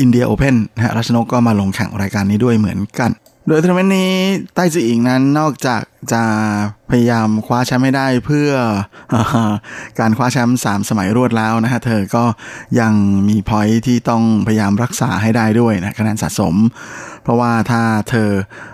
[0.00, 3.12] India Open นะฮะรัชนกก็มาลงแข่งรายการนี้ด้วยเหมือนกัน
[3.48, 4.12] โดยทัวร์นาเมนต์นี้
[4.54, 5.82] ไต้จืออิงนั้นนอกจาก
[6.12, 6.24] จะ
[6.90, 8.50] พยายามคว้าแชมป์ไม่ได้เพื่อ
[9.98, 12.24] การคว้าแชมป์สามสมัยรวดแล้วนะฮะเธอก็
[12.80, 12.92] ยัง
[13.28, 16.54] มีพอยที่ต้องพยายามรักษาให้ได้ด้วยนะคะแนนสะสม
[17.22, 18.30] เพราะว่าถ้าเธอ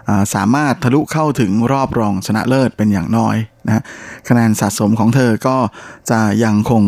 [0.09, 3.75] อสามารถทะลุเข้าถึงรอบรองชนะเลิศเป็นอย่างน้อยนะ
[4.29, 5.57] คะแนนสะสมของเธอก็
[6.11, 6.85] จะยังคง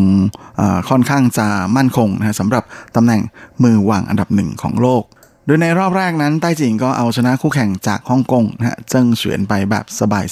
[0.90, 2.64] ค่อนข้างจะมั่นคงนะสำหรับ
[2.96, 3.22] ตำแหน่ง
[3.62, 5.04] มือวางอันดับหนึ่งของโลก
[5.52, 9.84] ดยในรอบแรกนั้นไต้จิงก็เอาชนะคู่แข่งจากฮ่องกงนะฮะเจิ้งเฉวียนไปแบบ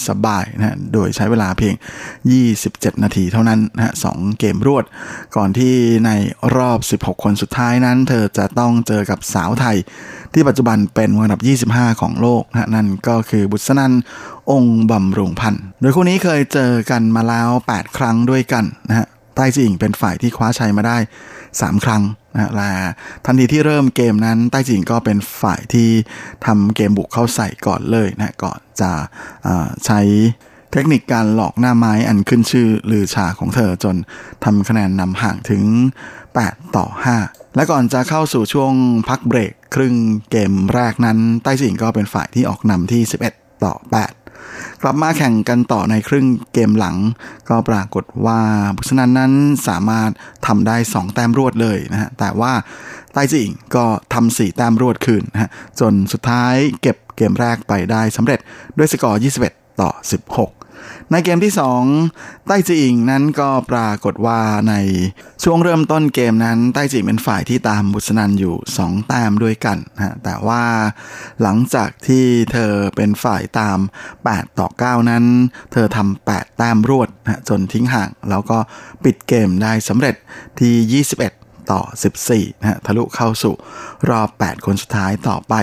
[0.09, 1.75] สบายๆนะฮะโดยใช้เวลาเพียง
[2.39, 4.07] 27 นาทีเท่านั้นนะฮะส
[4.39, 4.85] เกมรวด
[5.37, 5.75] ก่อนที่
[6.07, 6.11] ใน
[6.57, 9.77] รอบ 16 คนสุดท้ายนั้น เธอจะต้องเจอกับสาวไทย
[10.33, 13.93] ที่ปัจจุบันเป็นอันดับ 25 ของโลกนะนั่นก็คือบุษนัน
[14.51, 20.97] องค์บำรุงพันธ์โดยคู่นี้เคยเจอกันมาแล้ว 8 ครั้งด้วยกันนะฮะไต้จิงเป็นฝ่ายที่คว้าชัยมาได้
[21.41, 22.03] 3 ครั้ง
[22.61, 22.71] ละ
[23.25, 25.89] ทันทีที่เริ่มเกมนั้นใต้จิงก็เป็นฝ่ายที่
[26.47, 28.93] ทำเกมบุกเข้าใส่ก่อนเลยนะก่อนจะ
[29.87, 30.01] ใช้
[30.73, 33.97] เทคนิคการหลอกหน้าไม้อันขึ้นชื่อลือชาของเธอจน
[34.45, 35.63] ทำคะแนนนำห่างถึง
[36.19, 36.87] 8 ต่อ
[37.21, 38.73] 5 และก่อนจะเข้าสู่ช่วง
[39.09, 39.95] พักเบรก ครึ่ง
[40.31, 44.18] เกมแรกนั้น ใต้จิงก็เป็นฝ่ายที่ออกนำที่ 11 ต่อ 8
[44.83, 46.97] กลับมาแข่งกันต่อในครึ่งเกมหลัง
[47.49, 48.41] ก็ปรากฏว่า
[48.77, 49.33] บุษนันนั้น
[49.69, 50.11] สามารถ
[50.47, 52.53] ทำได้ 2 แต้มรวดเลยนะฮะแต่ว่า
[53.13, 53.85] ไต้จิงก็
[54.15, 58.41] ทำ4แต้มรวดคืนนะฮะจนสุดท้ายเก็บเกมแรกไปได้สำเร็จ
[58.79, 59.21] ด้วยสกอร์
[59.51, 59.91] 21 ต่อ
[60.29, 60.58] 16
[61.13, 61.53] ในเกมที่
[62.01, 64.75] 2ไต้จีอิงนั้นก็ปรากฏว่าใน
[65.45, 70.63] ช่วงเริ่มต้นเกมนั้นไต้จีอิงเป็นฝ่ายที่ตามบุษนันอยู่2แต้มด้วยกันนะแต่ว่า
[71.43, 73.79] หลังจากที่เธอเป็นฝ่ายตาม
[74.19, 75.25] 8 ต่อ 9 นั้น
[75.73, 78.59] เธอทำ8แต้มรวดนะจนทิ้งห่าง แล้วก็
[79.05, 80.15] ปิดเกมได้สำเร็จ
[80.61, 81.38] ที่ 21
[81.71, 81.81] ต่อ
[82.25, 83.55] 14นะฮะทะลุเข้าสู่
[84.11, 85.55] รอบ 8 คนสุดท้ายต่อไป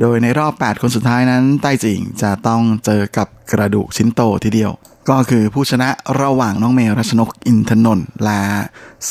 [0.00, 4.72] โดยในรอบ 8 คนสุดท้ายนั้น ไต้จิงจะต้องเจอกับกระดูกชิ้นโตทีเดียว
[5.10, 5.88] ก็คือผู้ชนะ
[6.20, 8.42] ระหว่างน้องเมรัชนกอินทนนท์และ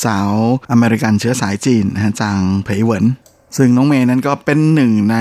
[0.04, 0.32] สาว
[0.70, 1.84] อเมริกันเชื้อสายจีน
[2.20, 3.04] จางเผยเหวิน
[3.56, 5.16] ซึ่งน้องเมย์นั้นก็เป็นหนึ่งใน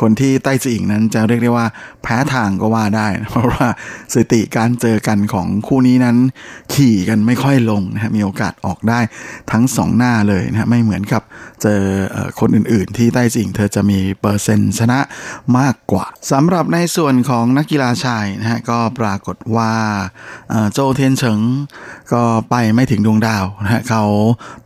[0.00, 1.66] คนที่ใต้จีอิงนั้นจะเรียกได้ว่า
[2.02, 3.66] แพ้ทางก็ว่าได้เพราะว่า
[4.12, 6.16] สถิติการเจอกันของคู่นี้นั้น
[6.74, 9.00] ขี่กันไม่ค่อยลงนะฮะมีโอกาสออกได้
[9.52, 11.22] ทั้งสองหน้าเลยนะฮะไม่เหมือนกับ
[11.62, 11.80] เจอ
[12.40, 15.00] คนอื่นๆ ที่ใต้จีอิงเธอจะมีเปอร์เซ็นต์ชนะ
[15.58, 19.72] มากกว่าสำหรับในส่วนของนักกีฬาชายนะฮะก็ปรากฏว่า
[20.72, 21.40] โจเทียนเฉิง
[22.12, 24.04] ก็ไปไม่ถึงดวงดาวนะฮะเขา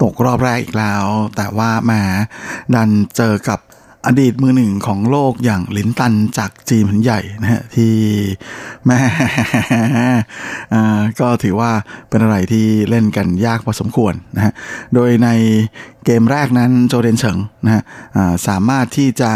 [0.03, 1.05] ตกรอบแรกอีกแล้ว
[1.37, 1.93] แต่ว่าแหม
[2.75, 3.61] ดันเจอกับ
[4.07, 7.95] อดีตมือหนึ่งของโลกอย่างหลินตันจากจีนผนใหญ่นะฮะที่
[8.87, 8.99] แม่
[11.21, 11.73] ก็ถือว่า
[12.09, 14.53] เป็นอะไรที่เล่นกันยากพอสมควรนะฮะ
[14.95, 15.29] โดยใน
[16.05, 17.83] เกมแรกนั้นโจเดนเฉิงนะฮะ
[18.49, 19.33] สามารถที่จะ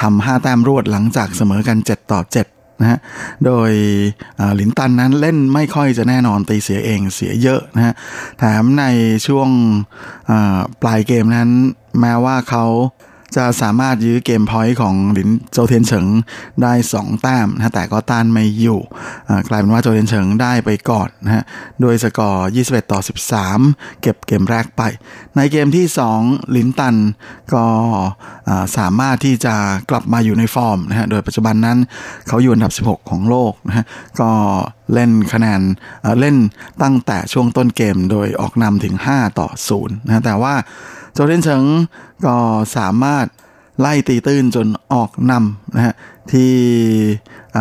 [0.00, 2.20] ทำห้าแต้มรวดหลังจากเสมอกัน 7 ต่อ
[2.50, 2.98] 7นะฮะ
[3.46, 3.70] โดย
[4.56, 7.94] หลินตันนั้นเล่นไม่ค่อยจะแน่นอนตีเสียเองเสียเยอะนะฮะ
[8.38, 8.84] แถมใน
[9.26, 9.48] ช่วง
[10.82, 11.50] ปลายเกมนั้น
[12.00, 12.66] แม้ว่าเขา
[13.40, 16.06] จะสามารถยื้อ game point ของหลินโจวเทียนเฉิง
[16.62, 18.80] ได้ 2 แต้มนะแต่ก็ต้านไม่อยู่
[19.48, 21.44] กลายเป็นว่าโจวเทียนเฉิงได้ไปก่อนนะฮะ
[21.80, 23.00] โดยสกอร์ 21 ต่อ
[23.50, 24.82] 13 เก็บเกมแรกไป
[25.36, 25.86] ในเกมที่
[26.18, 26.96] 2 หลินตัน
[27.54, 27.64] ก็
[28.76, 29.54] สามารถที่จะ
[29.90, 31.78] กลับมาอยู่ในฟอร์มนะฮะโดยปัจจุบันนั้น
[32.28, 33.84] เขาอยู่อันดับ 16 ของโลกนะฮะ
[34.20, 34.30] ก็
[34.94, 35.60] เล่นคะแนน
[36.20, 36.36] เล่น
[36.82, 40.54] ตั้งแต่ช่วงต้นเกมโดยออกนำถึง 5 ต่อ0นะแต่ว่า
[41.14, 41.64] โจเทนเฉิง
[42.26, 42.36] ก็
[42.76, 43.26] สามารถ
[43.80, 45.94] ไล่ตีตื้นจนออกนำนะฮะ
[46.32, 46.52] ที่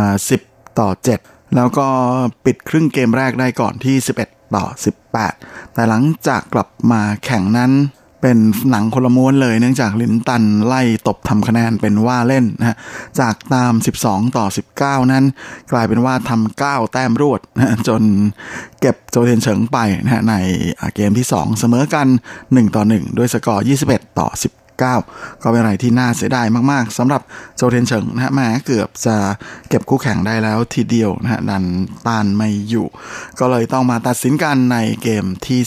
[0.08, 0.90] 10ต่อ
[1.24, 1.88] 7 แล้วก็
[2.46, 3.96] ปิดครึ่งเกมแรกได้ก่อนที่
[4.26, 4.66] 11 ต่อ
[5.20, 7.72] 18 แต่หลังจากกลับมาแข่งนั้น
[8.26, 8.40] เป็น
[8.72, 12.78] หนังคนละม้วนเลยเนื่องจากลินตันไล่ตบทำคะแนนเป็นว่าเล่นนะฮะ
[13.20, 14.46] จากตาม 12 ต่อ
[15.02, 15.24] 19 นั้น
[15.72, 18.02] กลายเป็นว่าทำ9แต้มรวดนะจน
[18.82, 20.36] เก็บโจเทนเฉิงไปนะฮะใน
[20.96, 22.08] เกมที่ 2 เสมอกัน
[22.42, 24.63] 1 ต่อ 1 ด้วยสกอร์ 21 ต่อ 19
[25.44, 27.22] ก็เป็นอะไรที่น่าเสียดายมากๆสำหรับ
[27.56, 29.18] โจเทนเฉิงนะฮะแม้เกือบจะ
[29.70, 31.66] เก็บคู่แข่งได้แล้วทีเดียวนะฮะดัน
[32.08, 32.88] ต้านไม่อยู่
[33.40, 35.62] ก็เลยต้องมาตัดสินกันในเกมที่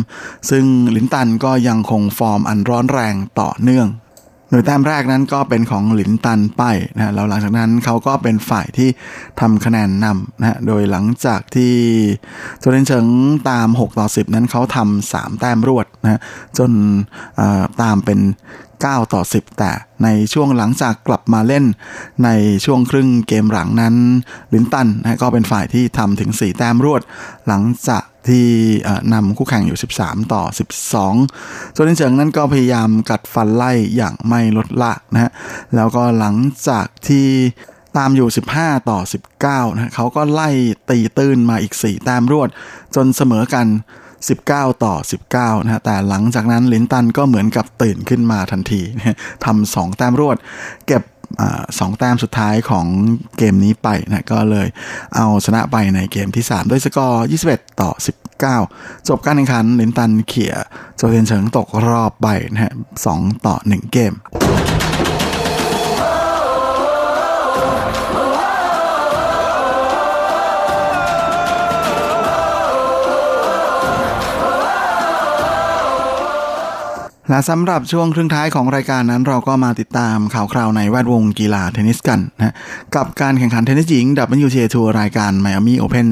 [0.00, 0.64] 3 ซึ่ง
[0.96, 3.88] ลินตันก็ยังคงฟอร์มอันร้อนแรงต่อเนื่อง
[4.52, 6.62] โดยแต้มแรกนั้นก็เป็นของหลินตันไป
[6.96, 8.88] นะแล้วหลังจากนั้นเขาก็เป็นฝ่ายที่
[9.40, 11.74] ทำคะแนนนำนะโดยหลังจากที่
[12.58, 13.06] โจเลนเฉิง
[13.50, 16.20] ตาม 6 ต่อ 10 นั้นเขาทำ3แต้มรวดนะ
[16.58, 16.70] จน
[17.82, 18.18] ตามเป็น
[18.84, 19.72] 9 ต่อ 10 แต่
[20.02, 21.64] ในช่วงหลังจากกลับมาเล่น
[22.24, 22.28] ใน
[22.64, 23.94] ช่วงครึ่งเกมหลังนั้น
[24.52, 27.02] ลินตันนะก็เป็นฝ่ายที่ทำถึง 4 แต้มรวด
[27.48, 28.48] หลังจากที่
[29.12, 30.42] นำคู่แข่งอยู่ 13 ต่อ
[31.08, 35.30] 12 ส่วนลินเฉิงนั้นก็พยายามกัดฟันไล่อย่างไม่ลดละนะฮะ
[35.74, 36.34] แล้วก็หลัง
[36.68, 37.28] จากที่
[37.96, 38.28] ตามอยู่
[38.58, 38.98] 15 ต่อ
[39.38, 40.50] 19นะเขาก็ไล่
[40.90, 42.48] ตีตื้นมาอีก 4 แต้มรวด
[42.94, 43.66] จนเสมอกัน
[44.30, 44.94] 19 ต่อ
[45.30, 48.82] 19นะฮะแต่หลังจากนั้นลินตันก็เหมือนกับตื่นขึ้นมาทันที
[49.44, 50.36] ทำสองแต้มรวด
[50.86, 51.02] เก็บ
[51.78, 52.86] สองแต้มสุดท้ายของ
[53.38, 54.68] เกมนี้ไปนะก็เลย
[55.16, 57.90] เอาชนะไปในเกมที่ 3 ด้วยสกอร์ 21 ต่อ
[58.48, 60.54] 19 จบการแข่งขันลินตันเขี่ย
[60.96, 62.72] โจเทนเฉิงตกรอบไปนะฮะ
[63.08, 64.12] 2ต่อ 1 เกม
[77.32, 82.54] และสำหรับช่วงครึ่งท้ายของรายการนั้นเราก็มาติดตามข่าวคราวในแวดวงกีฬาเทนนิสกันนะ
[82.96, 84.06] กับการแข่งขันเทนนิสหญิง
[84.44, 86.06] WTA ทัวร์รายการ Miami Open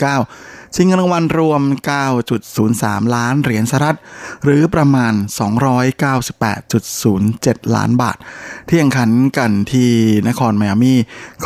[0.00, 1.62] 2019 ชิงเงินรางวัลรวม
[2.38, 3.98] 9.03 ล้านเหรียญสหรัฐ
[4.44, 5.12] หรือประมาณ
[6.04, 8.16] 298.07 ล้านบาท
[8.68, 9.90] ที่แข่งขันกันที่
[10.28, 10.94] นครไมอามี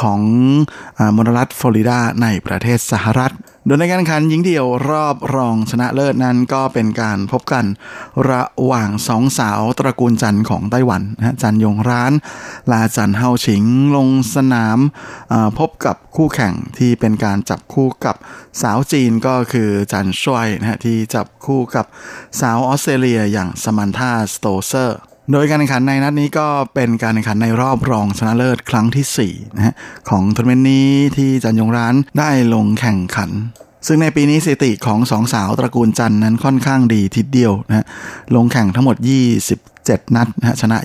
[0.01, 0.21] ของ
[1.17, 3.35] มณรัฐฟลอริดาในประเทศสหรัฐ
[3.69, 7.65] โดยในการแข่งขันหญิงเดี่ยวรอบรองชนะเลิศนั้นก็เป็นการพบกัน
[8.31, 13.65] ระหว่างสองสาวตระกูลจันของไต้หวันนะจันยงราน และจันเฮ่าฉิง
[13.97, 14.79] ลงสนาม
[15.59, 18.17] พบกับคู่แข่งที่เป็นการจับคู่กับ
[18.63, 21.87] สาวจีนก็คือจางซ่วยนะฮะที่จับคู่กับ
[22.41, 24.99] สาวออสเตรเลียอย่างซาแมนธาสโตเซอร์
[25.33, 29.75] โดยการแข่งขันในนัดนี้ก็เป็นการแข่งขันในรอบรองชนะเลิศครั้งที่4นะฮะ
[30.09, 33.31] ของทัวร์นาเมนต์นี้ที่จันยงรานได้ลงแข่งขัน
[33.87, 37.87] ซึ่งในปีนี้สถิติของสองสาวตระกูลจันนั้นค่อนข้างดีทีเดียวนะ
[38.37, 38.97] ลงแข่งทั้งหมด
[39.57, 40.79] 27 นัดนะชนะ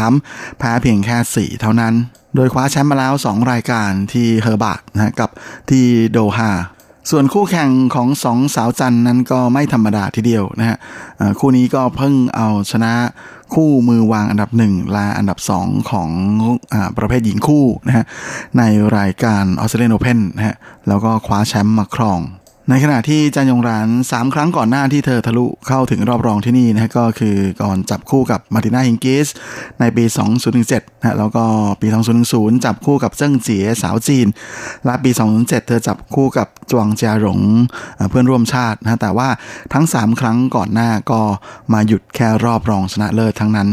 [0.00, 1.94] 23 แพ้เพียงแค่ 4 เท่านั้น
[2.36, 5.30] โดยคว้าแชมป์มาแล้ว 2 รายการที่เฮอร์บาร์นะกับ
[5.70, 6.50] ที่โดฮา
[7.10, 10.76] ส่วนคู่แข่งของสองสาวจันนั้นก็ไม่ธรรมดาทีเดียวนะฮะ
[11.38, 12.92] คู่นี้ก็เพิ่งเอาชนะ
[13.54, 18.04] คู่มือวางอันดับหนึ่งและอันดับสองของประเภทหญิงคู่นะฮะ
[18.58, 18.62] ใน
[18.98, 20.56] รายการ Australian Open นะฮะ
[20.88, 22.20] แล้วก็คว้าแชมป์มาครอง
[22.72, 29.28] ในขณะที่จันยงราน 3 ครั้งก่อนหน้าที่เธอทะลุเข้าถึงรอบรองที่นี่นะก็คือก่อนจับคู่กับมาร์ตินาฮิงกิส
[29.80, 30.04] ในปี
[30.54, 31.44] 2017นะแล้วก็
[31.80, 31.88] ปี
[32.26, 34.26] 2010 จับคู่กับเจิ้งเจี๋ยสาวจีน
[34.84, 37.40] และปี 2007 เธอจับคู่กับจวงเจียหลง
[38.10, 39.28] เพื่อนร่วมชาตินะแต่ว่า
[39.72, 41.20] ทั้ง 3 ครั้งก่อนหน้าก็
[41.72, 43.68] มาหยุดแค่รอบรองชนะเลิศทั้งนั้น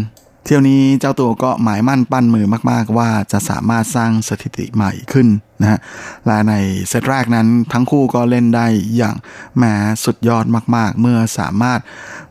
[0.49, 5.27] เที่ยวนี้เจ้าตัวก็หมายมั่นปั้นมือมาก ๆ ว่าจะสามารถสร้างสถิติใหม่ขึ้น
[5.61, 5.79] นะฮะ
[6.25, 6.53] และใน
[6.89, 8.67] เซตแรกนั้นทั้งคู่ก็เล่นได้
[8.97, 9.15] อย่าง
[9.57, 9.63] แหม
[10.05, 10.45] สุดยอด
[10.75, 11.79] มาก ๆ เมื่อสามารถ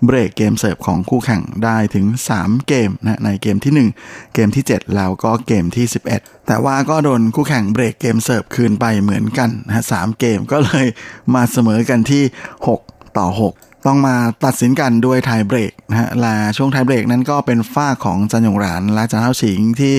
[0.05, 2.07] เบรกเกมเสิร์ฟของคู่แข่งได้ถึง
[2.37, 5.87] 3 เกมนะในเกมที่ 1 เกมที่ 7 แล้วก็เกมที่
[6.17, 10.87] 11 แต่ว่าก็โดนคู่แข่งเบรกเกมเสิร์ฟคืนไปเหมือนกันนะสามเกมก็เลย
[11.35, 12.23] มาเสมอกันที่
[12.69, 19.95] 6 ต่อ 6 ต้องมาตัดสินกันด้วยไทยเบรกนะฮะและช่วงไทยเบรกนั้นก็เป็นฝ้าของจันยงหรานและจันเท้าฉิงที่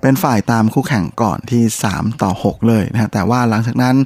[0.00, 1.62] เป็นฝ่ายตามคู่แข่งก่อนที่
[1.92, 3.96] 3 ต่อ 6 เลยนะฮะแต่ว่าหลังจากนั้น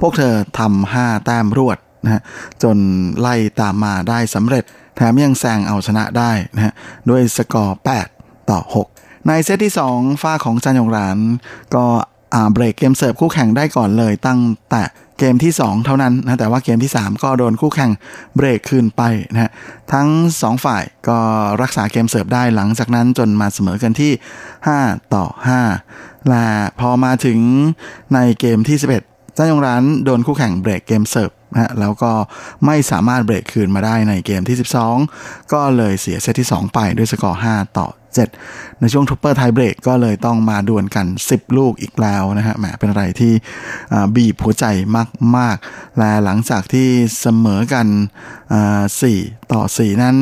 [0.00, 2.22] พวกเธอทำ5แต้มรวดนะฮะ
[2.62, 2.76] จน
[3.20, 4.64] ไล่ตามมาได้สำเร็จ
[4.96, 6.72] แถมยังแซงเอาชนะได้นะฮะ
[7.10, 7.78] ด้วยสกอร์
[8.12, 8.60] 8 ต่อ
[8.94, 11.18] 6 ในเซตที่ 2 ฝ้าของจันยงหราน
[11.74, 11.84] ก็
[12.52, 14.82] เบรกเกมเสิร์ฟคู่แข่งได้ก่อนเลย ตั้งแต่
[15.18, 17.90] เกมที่ 2 เท่านั้นนะแต่ว่าเกมที่ 3 ก็โดนคู่แข่ง
[18.36, 19.02] เบรกคืนไป
[19.32, 19.50] นะ
[19.92, 20.08] ทั้ง
[20.40, 21.18] 2 ฝ่ายก็
[21.62, 24.12] รักษาเกมเสิร์ฟได้หลังจากนั้นจนมาเสมอกันที่
[24.62, 25.24] 5 ต่อ
[25.78, 26.46] 5 และ
[26.80, 27.38] พอมาถึง
[28.14, 32.12] ในเกมที่ 11จันยงรานโดนคู่แข่งเบรกเกมเสิร์ฟนะแล้วก็
[32.66, 34.56] ไม่สามารถเบรกคืนมาได้ในเกมที่
[35.02, 37.88] 12 ก็เลยเสียเซตที่ 2 ไปด้วยสกอร์ 5 ต่อ
[38.40, 43.32] 7 ในช่วง super tiebreak ก็เลยต้องมาดวลกัน 10 ลูกอีกแล้วนะฮะแหมเป็นอะไรที่
[44.16, 44.64] บีบหัวใจ
[45.36, 46.88] มาก ๆ และหลังจากที่
[47.20, 47.86] เสมอกัน
[48.88, 50.16] 4 ต่อ 4 นั้น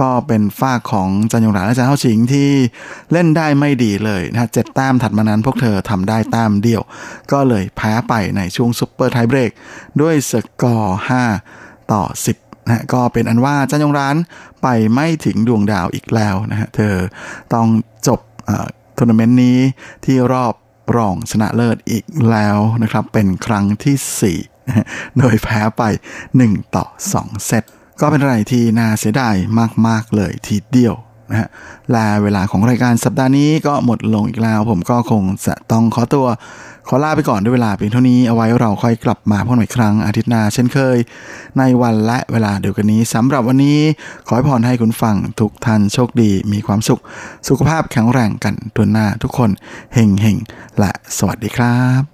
[0.00, 2.50] ก็เป็นฝ่ายของจันยงรานและจันเฮ่าฉิงที่
[3.12, 6.82] เล่นได้ไม่ดีเลยนะเจ็ดแต้มถัดมานั้นพวกเธอทำได้แต้มเดียว
[7.32, 9.50] ก็เลยแพ้ไปในช่วง super tiebreak
[10.00, 10.32] ด้วยส
[10.62, 10.98] กอร์
[11.44, 14.16] 5 ต่อ 10 นะก็เป็นอันว่าจันยงราน
[14.62, 16.94] ไปไม่ถึงดวงดาวอีกแล้วนะฮะเธอ
[17.54, 17.66] ต้อง
[18.06, 18.20] จบ
[18.98, 19.58] ทัวร์นาเมนต์นี้
[20.04, 20.54] ที่รอบ
[20.96, 25.82] รองชนะเลิศอีกแล้วนะครับ เป็นครั้งที่ 4 โดยแพ้ไป
[26.30, 26.84] 1 ต่อ
[27.16, 27.64] 2 เซต
[28.00, 29.34] ก็เป็นอะไรที่น่าเสียดาย
[29.86, 30.94] มาก ๆ เลยทีเดียว
[31.30, 31.48] นะฮะ
[31.90, 36.26] และเวลาของรายการสัปดาห์นี้ก็หมดลงอีกแล้ว ผมก็คงจะต้องขอตัว
[36.88, 40.98] ขอลาไปก่อนด้วยเวลาเพียงเท่านี้เอาไว้เราค่อยกลับมาพบกันใหม่ครั้งอาทิตย์หน้าเช่นเคย
[41.58, 43.78] ในวันและเวลาเดียวกันนี้สำหรับวันนี้
[44.26, 47.00] ขอให้พรให้คุณฟังทุกท่านโชคดี มีความสุข
[47.48, 49.50] สุขภาพแข็งแรงกันทุนหน้าทุกคน
[49.94, 50.36] เฮงเฮง
[50.78, 52.13] และสวัสดีครับ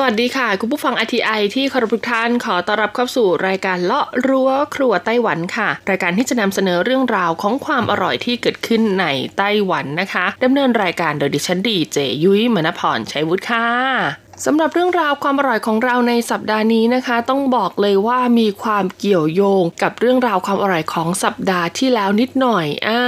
[0.00, 9.06] สวัสดีค่ะ คุณผู้ฟัง RTI ที่เคารพทุกท่านขอต้อนรับเข้าสู่รายการเลาะรั้วครัวไต้หวันค่ะ รายการที่จะนำเสนอเรื่องราวของความอร่อยที่เกิดขึ้นใน
[9.38, 23.00] ไต้หวันนะคะดำเนินรายการโดยดิฉันดีเจยุ้ยมณพรชัยวุฒิค่ะ สำหรับเรื่องราวความอร่อยของเราในสัปดาห์นี้นะคะ ต้องบอกเลยว่ามีความเกี่ยวโยงกับเรื่องราวความอร่อยของสัปดาห์ที่แล้วนิดหน่อยอ่า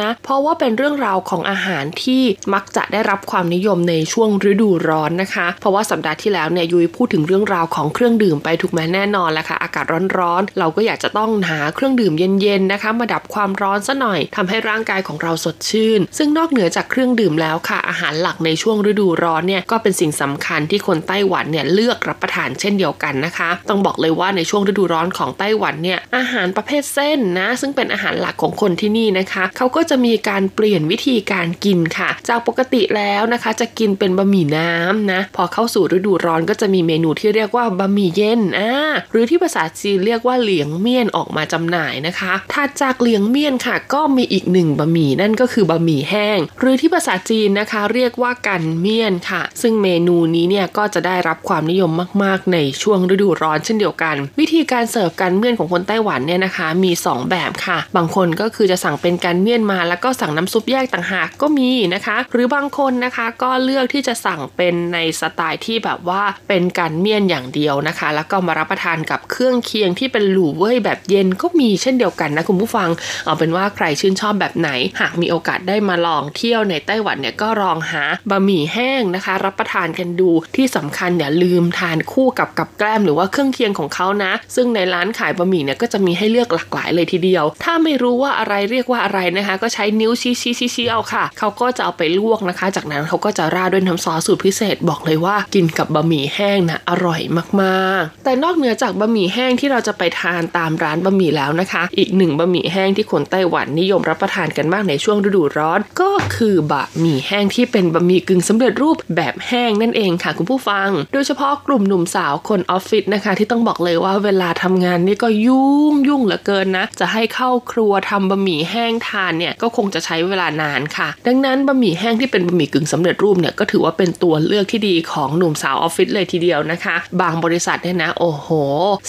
[0.00, 2.22] นะเพราะว่าเป็นเรื่องราวของอาหารที่
[2.54, 9.84] มักจะได้รับความนิยมในช่วงฤดูร้อนนะคะ เพราะว่าสัปดาห์ที่แล้วเนี่ยยุ้ยพูดถึงเรื่องราวของเครื่องดื่มไปถูกไหมแน่นอนแหละค่ะอากาศ
[10.18, 38.72] ร้อนๆเราก็อยากจะต้องหาเครื่องดื่มเย็นๆนะคะ มาดับความร้อนซะหน่อยทำให้ร่างกายของเราสดชื่น ซึ่งนอกเหนือจากเครื่องดื่มแล้วค่ะอาหารหลักในช่วงฤดูร้อนเนี่ยก็เป็นสิ่งสำคัญที่คนไต้หวันเนี่ยเลือกรับประทานเช่นเดียวกันนะคะ ต้องบอกเลยว่าในช่วงฤดูร้อนของไต้หวันเนี่ยอาหารประเภทเส้นนะซึ่งเป็นอาหารหลักของคนที่นี่นะคะเขาก็จะมีการเปลี่ยนวิธีการกินค่ะ จากปกติแล้วนะคะ จะกินเป็นบะหมี่น้ำนะพอเข้าสู่ฤดูร้อนก็จะมีเมนูที่เรียกว่าบะหมี่เย็นอ่า
[39.12, 51.90] หรือที่ภาษาจีนเรียกว่าเหลียงเมี่ยนออกมาจำหน่ายนะคะถัดจากเหลียงเมี่ยนค่ะ ก็มีอีกหนึ่งบะหมี่นั่นก็คือบะหมี่แห้ง หรือที่ภาษาจีนนะคะ เรียกว่ากันเมี่ยนค่ะ ซึ่งเมนูนี้เนี่ยก็จะได้รับความนิยม
[52.22, 72.88] มาก ๆ ในช่วงฤดูร้อนเช่นเดียวกัน วิธีการเสิร์ฟกันเมี่ยนของคนไต้หวันเนี่ยนะคะ มี 2 แบบค่ะ บางคนก็คือจะสั่งเป็นกันเมี่ยนมา แล้วก็สั่งน้ำซุปแยกต่างหากก็มีนะคะ หรือบางคนนะคะก็เลือกที่จะสั่งเป็นในสไตล์ที่แบบว่าเป็นกันเมี่ยนอย่างเดียวนะคะ แล้วก็มารับประทานกับเครื่องเคียงที่เป็นหลู่เว่ยแบบเย็นก็มีเช่นเดียวกันนะคุณผู้ฟัง
[73.24, 97.20] เอาเป็นว่าใครชื่นชอบแบบไหน หากมีโอกาสได้มาลองเที่ยวในไต้หวันเนี่ยก็ลองหาบะหมี่แห้งนะคะ รับประทานกันดูที่สำคัญอย่าลืมทานคู่กับกับแกล้มหรือว่าเครื่องเคียงของเขานะ ซึ่งในร้านขายบะหมี่เนี่ยก็จะมีให้เลือกหลากหลายเลยทีเดียว ถ้าไม่รู้ว่าอะไรเรียกว่าอะไรนะคะ ก็ใช้นิ้วชี้ชี้ชี้ชี้เอาค่ะ เขาก็จะเอาไปลวกนะคะ จากนั้นเขาก็จะราดด้วยน้ำซอสสูตรพิเศษบอกเลยว่ากินกับบะหมี่แห้งนะอร่อย
[97.62, 128.48] มากๆ แต่นอกเหนือจากบะหมี่แห้งที่เราจะไปทานตามร้านบะหมี่แล้วนะคะ อีกหนึ่งบะหมี่แห้งที่คนไต้หวันนิยมรับประทานกันมากในช่วงฤดูร้อน ก็คือบะหมี่แห้งที่เป็นบะหมี่กึ่งสำเร็จรูปแบบแห้งนั่นเองค่ะคุณผู้ฟัง โดยเฉพาะกลุ่มหนุ่มสาวคนออฟฟิศนะคะ ที่ต้องบอกเลยว่าเวลาทำงานนี่ก็ยุ่งยุ่งเหลือเกินนะ จะให้เข้าครัวทำบะหมี่แห้งทานเนี่ยก็คงจะใช้เวลานานค่ะ ดังนั้นบะหมี่แห้งที่เป็นบะหมี่กึ่งสำเร็จรูปเนี่ยก็ถือว่าเป็นตัวเลือกที่ดีของหนุ่มสาวออฟฟิศเลยทีเดียวนะคะ บางบริษัทเนี่ยนะโอ้โห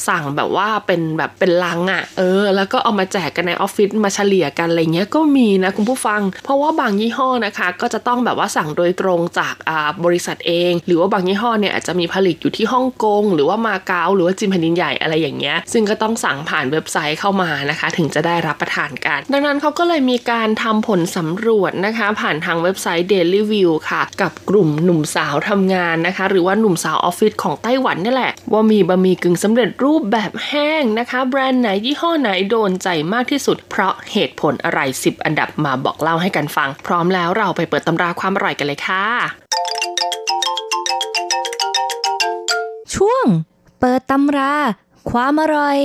[0.08, 28.34] สั่งแบบว่าเป็นแบบเป็นลังอะ่ะเออ แล้วก็เอามาแจกกันในออฟฟิศมาเฉลี่ยกันอะไรเงี้ยก็มีนะคุณผู้ฟัง เพราะว่าบางยี่ห้อนะคะ ก็จะต้องแบบว่าสั่งโดยตรงจากอ่าบริษัทเอง หรือว่าบางยี่ห้อเนี่ยอาจจะมีผลิตอยู่ที่ฮ่องกง หรือว่ามาเก๊าหรือว่าจีนแผ่นดินใหญ่อะไรอย่างเงี้ย ซึ่งก็ต้องสั่งผ่านเว็บไซต์เข้ามานะคะ ถึงจะได้รับประทานกัน ดังนั้นเขาก็เลยมีการทำผลสำรวจนะคะ ผ่านทางเว็บไซต์ Daily View ค่ะ กับกลุ่มหนุ่มสาวทำงานนะคะ หรือว่าหนุ่มสาวออฟฟิศของไต้หวันนี่แหละ
[28.52, 39.06] ว่ามีบะหมี่กึ่งสำเร็จรูปแบบแห้งนะคะ แบรนด์ไหนยี่ห้อไหนโดนใจมากที่สุด เพราะเหตุผลอะไร 10 อันดับมาบอกเล่าให้กันฟัง พร้อมแล้วเราไปเปิดตำราความอร่อยกันเลยค่ะ
[43.80, 44.54] เปิดตำรา
[45.10, 45.78] ความอร่อย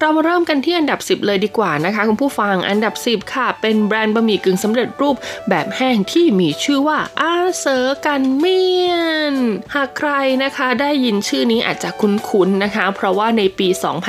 [0.00, 5.16] เรามาเริ่มกันที่อันดับ 10 เลยดีกว่านะคะคุณผู้ฟังอันดับ 10 ค่ะ เป็นแบรนด์บะหมี่กึ่งสำเร็จรูป
[5.48, 8.92] แบบแห้งที่มีชื่อว่าอาเซอร์กันเมีย
[9.32, 9.34] น
[9.74, 10.10] หากใคร
[10.44, 13.68] นะคะได้ยินชื่อนี้อาจจะคุ้นๆนะคะ เพราะว่าในปี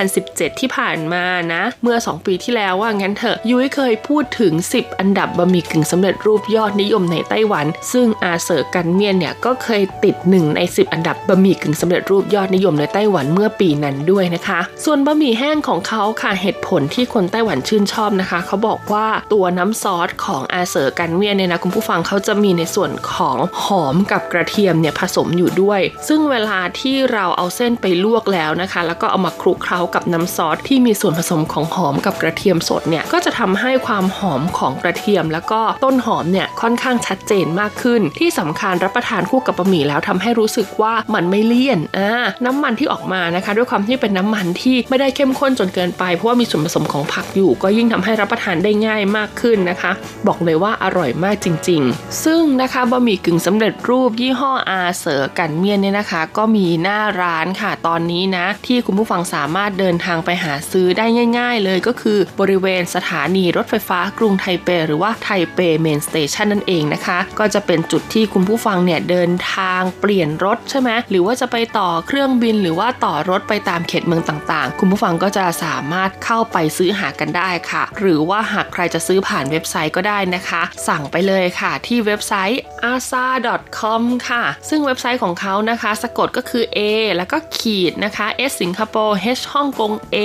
[0.09, 38.01] 2017 ที่ผ่านมานะ เมื่อ 2 ปีที่แล้วว่างั้นเถอะยุ้ยเคยพูดถึง 10 อันดับบะหมี่กึ่งสำเร็จรูปยอดนิยมในไต้หวัน ซึ่งอาเซอร์กันเมียนเนี่ยก็เคยติดหนึ่งใน 10 อันดับบะหมี่กึ่งสำเร็จรูปยอดนิยมในไต้หวันเมื่อปีนั้นด้วยนะคะ ส่วนบะหมี่แห้งของเขาค่ะเหตุผลที่คนไต้หวันชื่นชอบนะคะ เขาบอกว่าตัวน้ำซอสของอาเซอกันเมียนเนี่ยนะคุณผู้ฟังเขาจะมีในส่วนของหอมกับกระเทียมเนี่ยผสมอยู่ด้วย ซึ่งเวลาที่เราเอาเส้นไปลวกแล้วนะคะ แล้วก็เอามาคลุกเคล้ากับน้ำซอสที่มีส่วนผสมของหอมกับกระเทียมสดเนี่ยก็จะทำให้ความหอมของกระเทียม แล้วก็ต้นหอมเนี่ยค่อนข้างชัดเจนมากขึ้น
[38.19, 42.11] ที่สำคัญรับประทานคู่กับบะหมี่แล้วทำให้รู้สึกว่ามันไม่เลี่ยนอ่า
[42.45, 49.91] น้ำมันที่ออกมานะคะ ด้วยความที่เป็นน้ำมันที่ไม่ได้เข้มข้นจนเกินไป เพราะว่ามีส่วนผสมของผักอยู่ ก็ยิ่งทำให้รับประทานได้ง่ายมากขึ้นนะคะ
[50.27, 61.05] บอกเลยว่าอร่อยมากจริง ๆ ซึ่งนะคะบะหมี่กึ่งสำเร็จรูปยี่ห้อ阿舍乾麵เนี่ยนะคะ ก็มีหน้าร้านค่ะตอนนี้นะ ที่คุณผู้ฟังสามารถเดินทางไปหาซื้อได้
[61.37, 82.61] ง่าย ๆ เลยก็คือบริเวณสถานีรถไฟฟ้ากรุงไทเป หรือว่าไทเป Main Station นั่นเองนะคะ ก็จะเป็นจุดที่คุณผู้ฟังเนี่ยเดินทางเปลี่ยนรถใช่ไหมหรือว่าจะไปต่อเครื่องบินหรือว่าต่อรถไปตามเขตเมืองต่างๆ คุณผู้ฟังก็จะสามารถเข้าไปซื้อหากันได้ค่ะ หรือว่าหากใครจะซื้อผ่านเว็บไซต์ก็ได้นะคะ สั่งไปเลยค่ะ ที่เว็บไซต์
[82.93, 86.79] asa.com ค่ะ ซึ่งเว็บไซต์ของเขานะคะ สะกดก็คือ a
[87.15, 90.17] แล้วก็ขีดนะคะ s สิงคโปร์ h ฮ่องกง a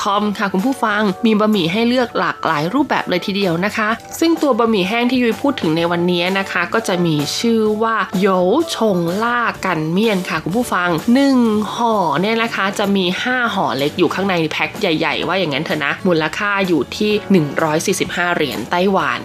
[0.00, 3.88] com ค่ะคุณผู้ฟังมีบะหมี่ให้เลือกหลากหลายรูปแบบเลยทีเดียวนะคะ
[4.20, 8.26] ซึ่งตัวบะหมี่แห้งที่ยุ้ยพูดถึงในวันนี้นะคะ ก็จะมีชื่อว่าโย
[8.76, 10.88] ชงล่ากันเมียนค่ะคุณผู้ฟัง
[11.32, 17.12] 1ห่อเนี่ยนะคะจะมี 5ห่อเล็กอยู่ข้างในแพ็คใหญ่ ๆ ว่าอย่างนั้นเถอะนะ มูลค่าอยู่ที่
[17.94, 19.22] 145 เหรียญไต้หวัน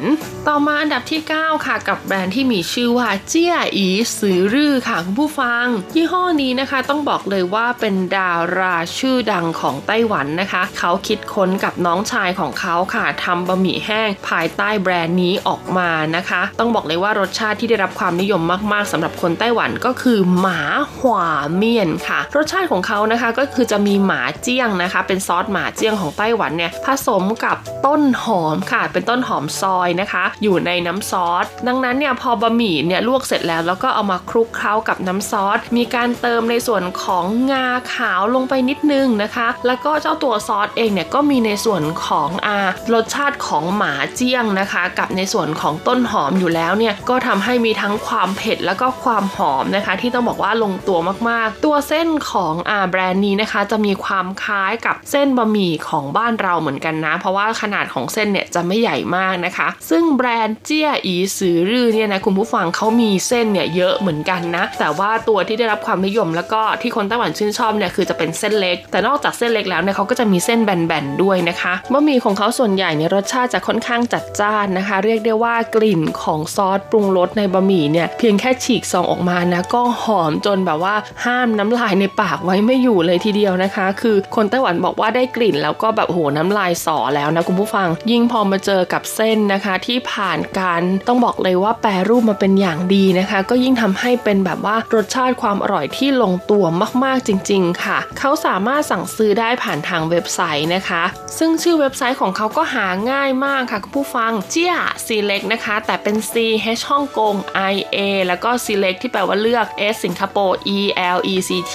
[0.47, 5.65] ต่อมาอันดับที่ 9 ค่ะ กับแบรนด์ที่มีชื่อว่าเจียอีซือรือค่ะคุณผู้ฟัง
[5.95, 18.41] ยี่ห้อนี้นะคะต้องบอกเลยว่าเป็นดาราชื่อดังของไต้หวันนะคะ เขาคิดค้นกับน้องชายของเขาค่ะทำบะหมี่แห้งภายใต้แบรนด์นี้ออกมานะคะ ต้องบอกเลยว่ารสชาติที่ได้รับความนิยม
[18.73, 20.61] มากๆสำหรับคนไต้หวันก็คือหมา
[20.97, 42.59] หวาเมียนค่ะ รสชาติของเขานะคะก็คือจะมีหมาเจี้ยงนะคะเป็นซอสหมาเจี้ยงของไต้หวันเนี่ยผสมกับต้นหอมค่ะ เป็นต้นหอมซอยนะคะ อยู่ในน้ำซอส ดังนั้นเนี่ยพอบะหมี่เนี่ยลวกเสร็จแล้วแล้วก็เอามาคลุกเคล้ากับน้ำซอส มีการเติมในส่วนของงาขาวลงไปนิดนึงนะคะ แล้วก็เจ้าตัวซอสเองเนี่ยก็มีในส่วนของอา
[42.93, 50.99] รสชาติของหมาเจี้ยงนะคะ กับในส่วนของต้นหอมอยู่แล้วเนี่ยก็ทำให้มีทั้งความเผ็ดแล้วก็ความหอมนะคะ ที่ต้องบอกว่าลงตัว
[51.29, 80.95] มากๆ ตัวเส้นของอาแบรนด์นี้นะคะ จะมีความคล้ายกับเส้นบะหมี่ของบ้านเราเหมือนกันนะ เพราะว่าขนาดของเส้นเนี่ยจะไม่ใหญ่มากนะคะ ซึ่งแบรนด์เจี้ยอีซือรือเนี่ยนะคุณผู้ฟังเขามีเส้นเนี่ยเยอะเหมือนกันนะ แต่ว่าตัวที่ได้รับความนิยมแล้วก็ที่คนไต้หวันชื่นชอบเนี่ยคือจะเป็นเส้นเล็ก แต่นอกจากเส้นเล็กแล้วเนี่ยเขาก็จะมีเส้นแบนๆด้วยนะคะบะหมี่ของเขาส่วนใหญ่เนี่ยรสชาติจะค่อนข้างจัดจ้านนะคะ เรียกได้ว่ากลิ่นของซอสปรุงรสในบะหมี่เนี่ยเพียงแค่ฉีกซองออกมานะก็หอมจนแบบว่า
[81.25, 96.65] ห้ามน้ำลายในปากไว้ไม่อยู่เลยทีเดียวนะคะ คือคนไต้หวันบอกว่าได้กลิ่นแล้วก็แบบโหน้ำลายสอแล้วนะคุณผู้ฟัง ยิ่งพอมาเจอกับเส้นนะคะ ที่ผ่านการต้องบอกเลยว่าแปรรูปมาเป็นอย่างดีนะคะ ก็ยิ่งทำให้เป็นแบบว่ารสชาติความอร่อยที่ลงตัว
[97.03, 101.03] มากๆจริง ๆ ค่ะ เขาสามารถสั่งซื้อได้ผ่านทางเว็บไซต์นะคะ
[101.37, 104.75] ซึ่งชื่อเว็บไซต์ของเขาก็หาง่ายมากค่ะคุณผู้ฟังเจีย
[105.05, 106.33] ซีเล็กนะคะ แต่เป็น C
[106.77, 107.35] H ฮ่องกง
[107.73, 110.79] I A แล้วก็ select ที่แปลว่าเลือก S สิงคโปร์ E
[111.15, 111.73] L E C T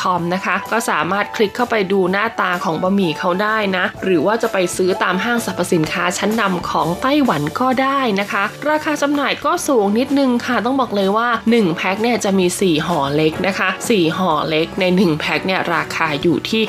[0.00, 16.62] com นะคะ ก็สามารถคลิกเข้าไปดูหน้าตาของบะหมี่เขาได้นะ หรือว่าจะไปซื้อตามห้างสรรพสินค้าชั้นนำของไต้หวันก็ได้นะคะ ราคาจำหน่ายก็สูงนิดนึงค่ะต้องบอกเลยว่า 1 แพ็คเนี่ยจะมี 4ห่อเล็กนะคะ 4ห่อเล็กใน 1 แพ็คเนี่ยราคาอยู่ที่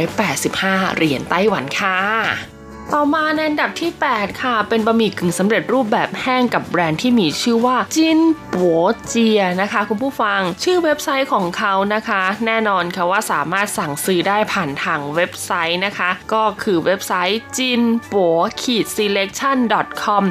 [0.00, 2.49] 285 เหรียญไต้หวันค่ะ
[2.94, 8.20] ต่อมาในอันดับที่ 8 ค่ะ เป็นบะหมี่กึ่งสำเร็จรูปแบบแห้งกับแบรนด์ที่มีชื่อว่าจิน
[8.54, 17.82] ปัวเจียนะคะ คุณผู้ฟัง ชื่อเว็บไซต์ของเขานะคะ แน่นอนค่ะว่าสามารถสั่งซื้อได้ผ่านทางเว็บไซต์นะคะ ก็คือเว็บไซต์จิน
[18.12, 19.58] ปัวขีด selection
[20.02, 20.24] com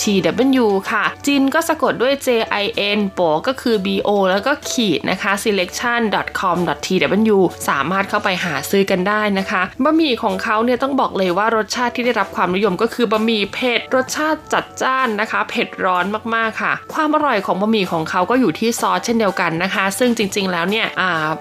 [0.00, 2.28] tw ค่ะ จินก็สะกดด้วย j
[2.62, 2.66] i
[2.98, 6.00] n ปัวก็คือ b o แล้วก็ขีดนะคะ selection
[6.40, 7.38] com tw
[7.68, 16.04] สามารถเข้าไปหาซื้อกันได้นะคะบะหมี่ของเขาเนี่ยต้องบอกเลยว่ารสชาติาติที่ได้รับความนิยมก็คือบะหมี่เผ็ดรสชาติจัดจ้านนะคะ เผ็ดร้อน
[16.34, 20.86] มากๆค่ะ ความอร่อยของบะหมี่ของเขาก็อยู่ที่ซอสเช่นเดียวกันนะคะ ซึ่งจริง ๆ แล้วเนี่ย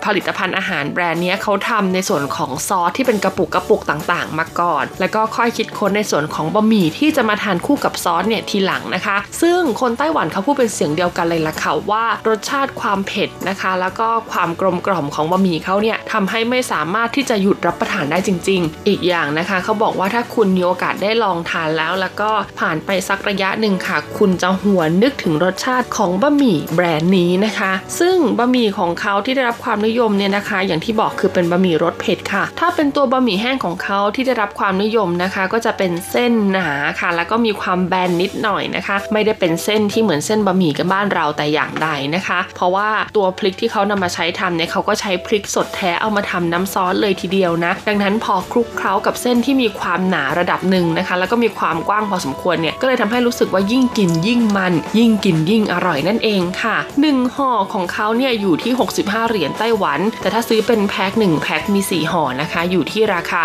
[0.05, 36.69] ผลิตภัณฑ์อาหารแบรนด์นี้เขาทำในส่วนของซอสที่เป็นกระปุกกระปุกต่างๆ มาก่อน แล้วก็ค่อยคิดค้นในส่วนของบะหมี่ที่จะมาทานคู่กับซอสเนี่ยทีหลังนะคะ ซึ่งคนไต้หวันเขาพูดเป็นเสียงเดียวกันเลยล่ะค่ะว่ารสชาติความเผ็ดนะคะ แล้วก็ความกลมกล่อมของบะหมี่เขาเนี่ยทำให้ไม่สามารถที่จะหยุดรับประทานได้จริง ๆ อีกอย่างนะคะเขาบอกว่าถ้าคุณมีโอกาสได้ลองทานแล้ว แล้วก็ผ่านไปสักระยะหนึ่งค่ะ คุณจะหวนนึกถึงรสชาติของบะหมี่แบรนด์นี้นะคะ ซึ่งบะหมี่ของเขาที่ได้รับความนิยมเนี่ยนะคะ อย่างที่บอกคือเป็นบะหมี่รสเผ็ดค่ะ ถ้าเป็นตัวบะหมี่แห้งของเขาที่ได้รับความนิยมนะคะ ก็จะเป็นเส้นหนา
[36.99, 63.41] ค่ะ แล้วก็มีความแบนนิดหน่อยนะคะ ไม่ได้เป็นเส้นที่เหมือนเส้นบะหมี่กันบ้านเราแต่อย่างใดนะคะ เพราะว่าตัวพริกที่เขานำมาใช้ทำเนี่ยเขาก็ใช้พริกสดแท้เอามาทำน้ำซอสเลยทีเดียวนะ ดังนั้นพอคลุกเคล้ากับเส้นที่มีความหนาระดับหนึ่งนะคะ แล้วก็มีความกว้างพอสมควรเนี่ยก็เลยทำให้รู้สึกว่ายิ่งกินยิ่งมัน ยิ่งกินยิ่งอร่อยนั่นเองค่ะหนึ่งห่อของเขาเนี่ยอยู่ที่ 65 เหรียญไต้หวัน แต่ถ้าซื้อเป็นแพ็ค1แพ็คมี 4ห่อนะคะ อยู่ที่ราคา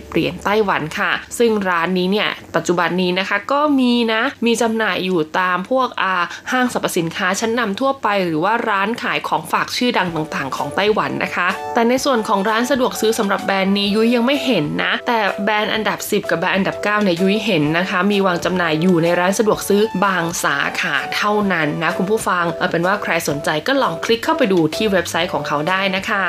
[0.00, 6.14] 250 เหรียญไต้หวันค่ะ ซึ่งร้านนี้เนี่ยปัจจุบันนี้นะคะก็มีนะมีจำหน่ายอยู่ตามพวกอา
[6.52, 26.26] ห้างสรรพสินค้าชั้นนำทั่วไป หรือว่าร้านขายของฝากชื่อดังต่างๆ ของไต้หวันนะคะ แต่ในส่วนของร้านสะดวกซื้อสำหรับแบรนด์นี้ยุ้ยยังไม่เห็นนะแต่แบรนด์อันดับ 10 กับแบรนด์อันดับ9เนี่ยยุ้ยเห็นนะคะ มีวางจำหน่ายอยู่ในร้านสะดวกซื้อบางสาขาเท่านั้นนะคุณผู้ฟัง เอาเป็นว่าใครสนใจก็ลองคลิกเข้าไปดูที่เว็บไซต์ของเขาได้นะคะ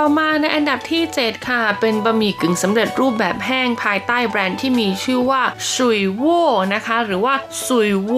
[0.00, 5.42] ต่อมาในอันดับที่ 7 ค่ะ เป็นบะหมี่กึ่งสำเร็จรูปแบบแห้งภายใต้แบรนด์ที่มีชื่อว่า
[5.74, 6.24] สุยโว
[6.74, 7.34] นะคะ หรือว่า
[7.66, 8.12] สุยโว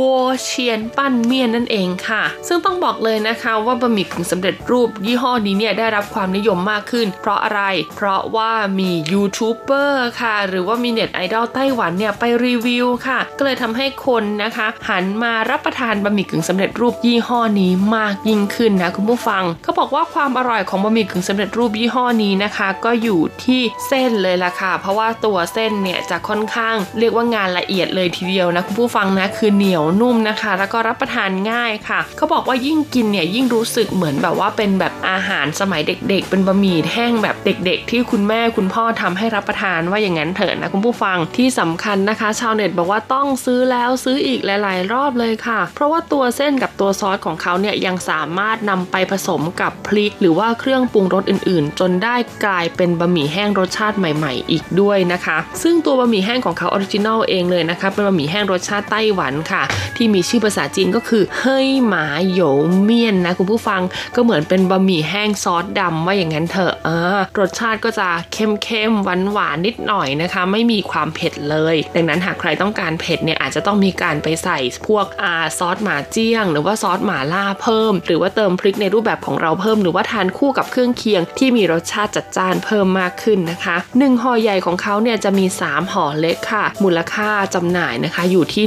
[0.45, 7.63] เชียนปั้นเมียนนั่นเองค่ะ ซึ่งต้องบอกเลยนะคะว่าบะหมี่กึ่งสำเร็จรูปยี่ห้อนี้เนี่ยได้รับความนิยมมากขึ้น เพราะอะไร
[7.97, 50.13] เพราะว่ามียูทูบเบอร์ค่ะ หรือว่ามีเน็ตไอดอลไต้หวันเนี่ยไปรีวิวค่ะ ก็เลยทำให้คนนะคะ หันมารับประทานบะหมี่กึ่งสำเร็จรูปยี่ห้อนี้มากยิ่งขึ้นนะคุณผู้ฟังเขาบอกว่าความอร่อยของบะหมี่กึ่งสำเร็จรูปยี่ห้อนี้นะคะก็อยู่ที่เส้นเลยล่ะค่ะ เพราะว่าตัวเส้นเนี่ยจะค่อนข้างเรียกว่างานละเอียดเลยทีเดียวนะคุณผู้ฟังนะคือเหนียวนุ่มนะคะ แล้วก็รับประทานง่ายค่ะ เขาบอกว่ายิ่งกินเนี่ยยิ่งรู้สึกเหมือนแบบว่าเป็นแบบอาหารสมัยเด็ก ๆ เป็นบะหมี่แห้งแบบเด็ก ๆ ที่คุณแม่คุณพ่อทำให้รับประทานว่าอย่างนั้นเถอะนะคุณผู้ฟังที่สำคัญนะคะ ชาวเน็ตบอกว่าต้องซื้อแล้วซื้ออีกหลาย ๆ รอบเลยค่ะ เพราะว่าตัวเส้นกับตัวซอสของเขาเนี่ยยังสามารถนำไปผสมกับพริก
[50.21, 59.63] หรือว่าเครื่องปรุงรสอื่นๆจนได้กลายเป็นบะหมี่แห้งรสชาติใหม่ ๆ อีกด้วยนะคะ ซึ่งตัวบะหมี่แห้งของเขา original เองเลยนะคะเป็นบะหมี่แห้งรสชาติไต้หวันค่ะ
[59.97, 63.83] ที่มีชื่อภาษาจีนก็คือ黑麻油麵นะคุณผู้ฟัง
[64.15, 88.65] ก็เหมือนเป็นบะหมี่แห้งซอสดำว่าอย่างนั้นเถอะอ่ารสชาติก็จะเข้มๆหวานๆนิดหน่อยนะคะ ไม่มีความเผ็ดเลย ดังนั้นหากใครต้องการเผ็ดเนี่ยอาจจะต้องมีการไปใส่พวกอาซอส 麻醬 หรือว่าซอสหม่าล่าเพิ่ม หรือว่าเติมพริกในรูปแบบของเราเพิ่ม หรือว่าทานคู่กับเครื่องเคียงที่ที่มีรสชาติจัดจ้านเพิ่มมากขึ้นนะคะหนึ่งห่อใหญ่ของเขาเนี่ยจะมี 3ห่อเล็กค่ะ มูลค่าจำหน่ายนะคะ อยู่ที่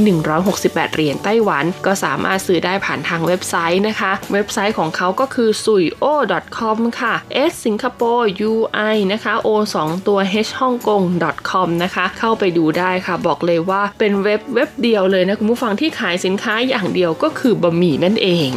[0.52, 7.16] 168 เหรียญไต้หวัน ก็สามารถซื้อได้ผ่านทางเว็บไซต์นะคะ เว็บไซต์ของเขาก็คือ suyo.com ค่ะ
[7.50, 11.02] s สิงคโปร์ ui นะคะ o 2ตัว h ฮ่องกง
[11.52, 18.52] .com นะคะ เข้าไปดูได้ค่ะ บอกเลยว่าเป็นเว็บเว็บเดียวเลยนะคุณผู้ฟังที่ขายสินค้าอย่างเดียวก็คือบะหมี่นั่นเอง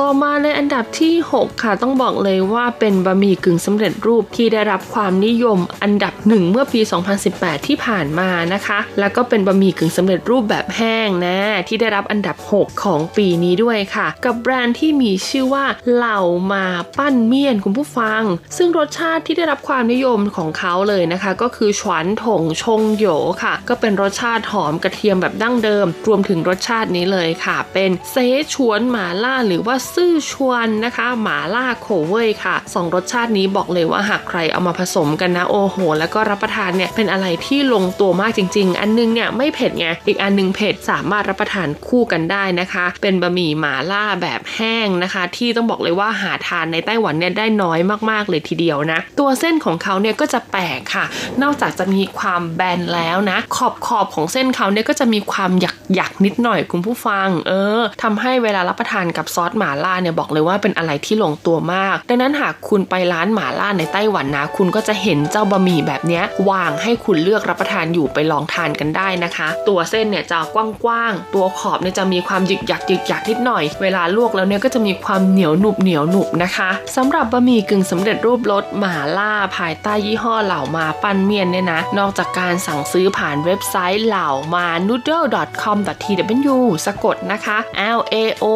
[0.00, 6.80] ต่อมาในอันดับที่ 6 ค่ะต้องบอกเลยว่าเป็นบะหมี่กึ่งสำเร็จรูปที่ได้รับความนิยมอันดับหนึ่งเมื่อปี
[7.24, 11.38] 2018 ที่ผ่านมานะคะ แล้วก็เป็นบะหมี่กึ่งสำเร็จรูปแบบแห้งนะ
[11.68, 15.64] ที่ได้รับอันดับ 6 ของปีนี้ด้วยค่ะ กับแบรนด์ที่มีชื่อว่า
[15.94, 16.20] เหล่า
[16.52, 16.64] มา
[16.98, 18.22] ปั้นเมียนคุณผู้ฟัง
[18.56, 23.06] ซึ่งรสชาติที่ได้รับความนิยมของเขาเลยนะคะ ก็คือฉวนถงชงโหย
[23.42, 28.16] ค่ะ ก็เป็นรสชาติหอมกระเทียมแบบดั้งเดิม รวมถึงรสชาตินี้เลยค่ะ เป็นเซ
[28.54, 47.78] ชวนหมาล่าหรือว่าซื่อชวนนะคะหมาล่าโคเว่ยค่ะสองรสชาตินี้บอกเลยว่าหากใครเอามาผสมกันนะโอ้โห แล้วก็รับประทานเนี่ยเป็นอะไรที่ลงตัวมากจริง ๆ อันนึงเนี่ยไม่เผ็ดไงอีกอันนึงเผ็ดสามารถรับประทานคู่กันได้นะคะ เป็นบะหมี่หมาล่าแบบแห้งนะคะ ที่ต้องบอกเลยว่าหาทานในไต้หวันเนี่ยได้น้อย
[48.10, 51.04] มากๆเลยทีเดียวนะ ตัวเส้นของเขาเนี่ยก็จะแปลกค่ะ
[51.42, 70.56] นอกจากจะมีความแบนแล้วนะ ขอบขอบของเส้นเขาเนี่ยก็จะมีความหยักหยักนิดหน่อยคุณผู้ฟัง เออทำให้เวลารับประทานกับซอสหมาล่าเนี่ยบอกเลยว่าเป็นอะไรที่ลงตัวมาก ดังนั้นหากคุณไปร้านหมาล่าในไต้หวันนะ คุณก็จะเห็นเจ้าบะหมี่แบบนี้วางให้คุณเลือกรับประทานอยู่ไปลองทานกันได้นะคะ ตัวเส้นเนี่ยจะก
[70.86, 86.56] ว้างๆตัวขอบเนี่ยจะมีความหยึกหยักหยึกหยักนิดหน่อย เวลาลวกแล้วเนี่ยก็จะมีความเหนียวหนุบเหนียวหนุบนะคะสำหรับบะหมี่กึ่งสำเร็จรูปรสหมาล่าภายใต้ยี่ห้อเหล่ามาปั้นเมียนเนี่ยนะ นอกจากการสั่งซื้อผ่านเว็บไซต์เหล่ามา noodle.com.tw
[86.86, 87.58] สะกดนะคะ
[87.96, 88.46] l a o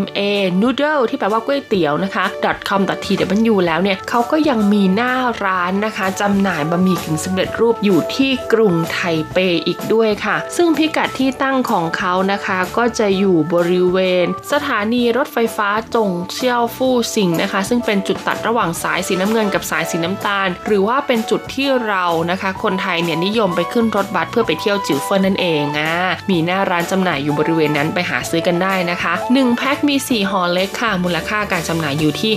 [0.00, 0.20] m a
[0.66, 2.24] noodle ที่แปลว่าก๋วยเตี๋ยวนะคะ
[2.68, 5.14] .com.tw แล้วเนี่ยเขาก็ยังมีหน้า
[5.44, 8.98] ร้านนะคะจำหน่ายบะหมี่กึ่งสำเร็จรูปอยู่ที่กรุงไท
[9.32, 9.36] เป
[9.66, 25.92] อีกด้วยค่ะ ซึ่งพิกัดที่ตั้งของเขานะคะก็จะอยู่บริเวณ สถานีรถไฟฟ้าจงเซี่ยวฟู่ซิงนะคะ ซึ่งเป็นจุดตัดระหว่างสายสีน้ำเงินกับสายสีน้ำตาล หรือว่าเป็นจุดที่เรานะคะ คนไทยเนี่ยนิยมไปขึ้นรถบัสเพื่อไปเที่ยวจิวเฟินนั่นเองอะ
[26.30, 32.32] มีหน้าร้านจำหน่ายอยู่บริเวณนั้นไปหาซื้อกันได้นะคะ1แพ็คมี 4ห่อเล็กค่ะ มูลค่าการจำหน่ายอยู่ที่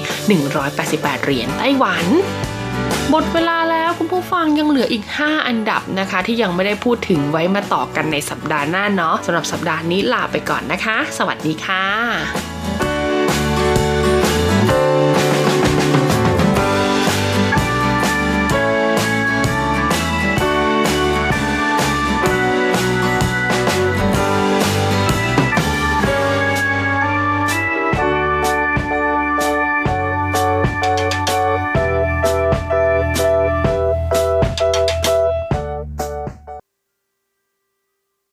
[0.59, 2.05] 188 เหรียญไต้หวัน
[3.09, 12.48] หมดเวลาแล้วคุณผู้ฟังยังเหลืออีก 5 อันดับนะคะ ที่ยังไม่ได้พูดถึงไว้มาต่อกันในสัปดาห์หน้าเนาะสำหรับสัปดาห์นี้ลาไปก่อนนะคะ สวัสดีค่ะ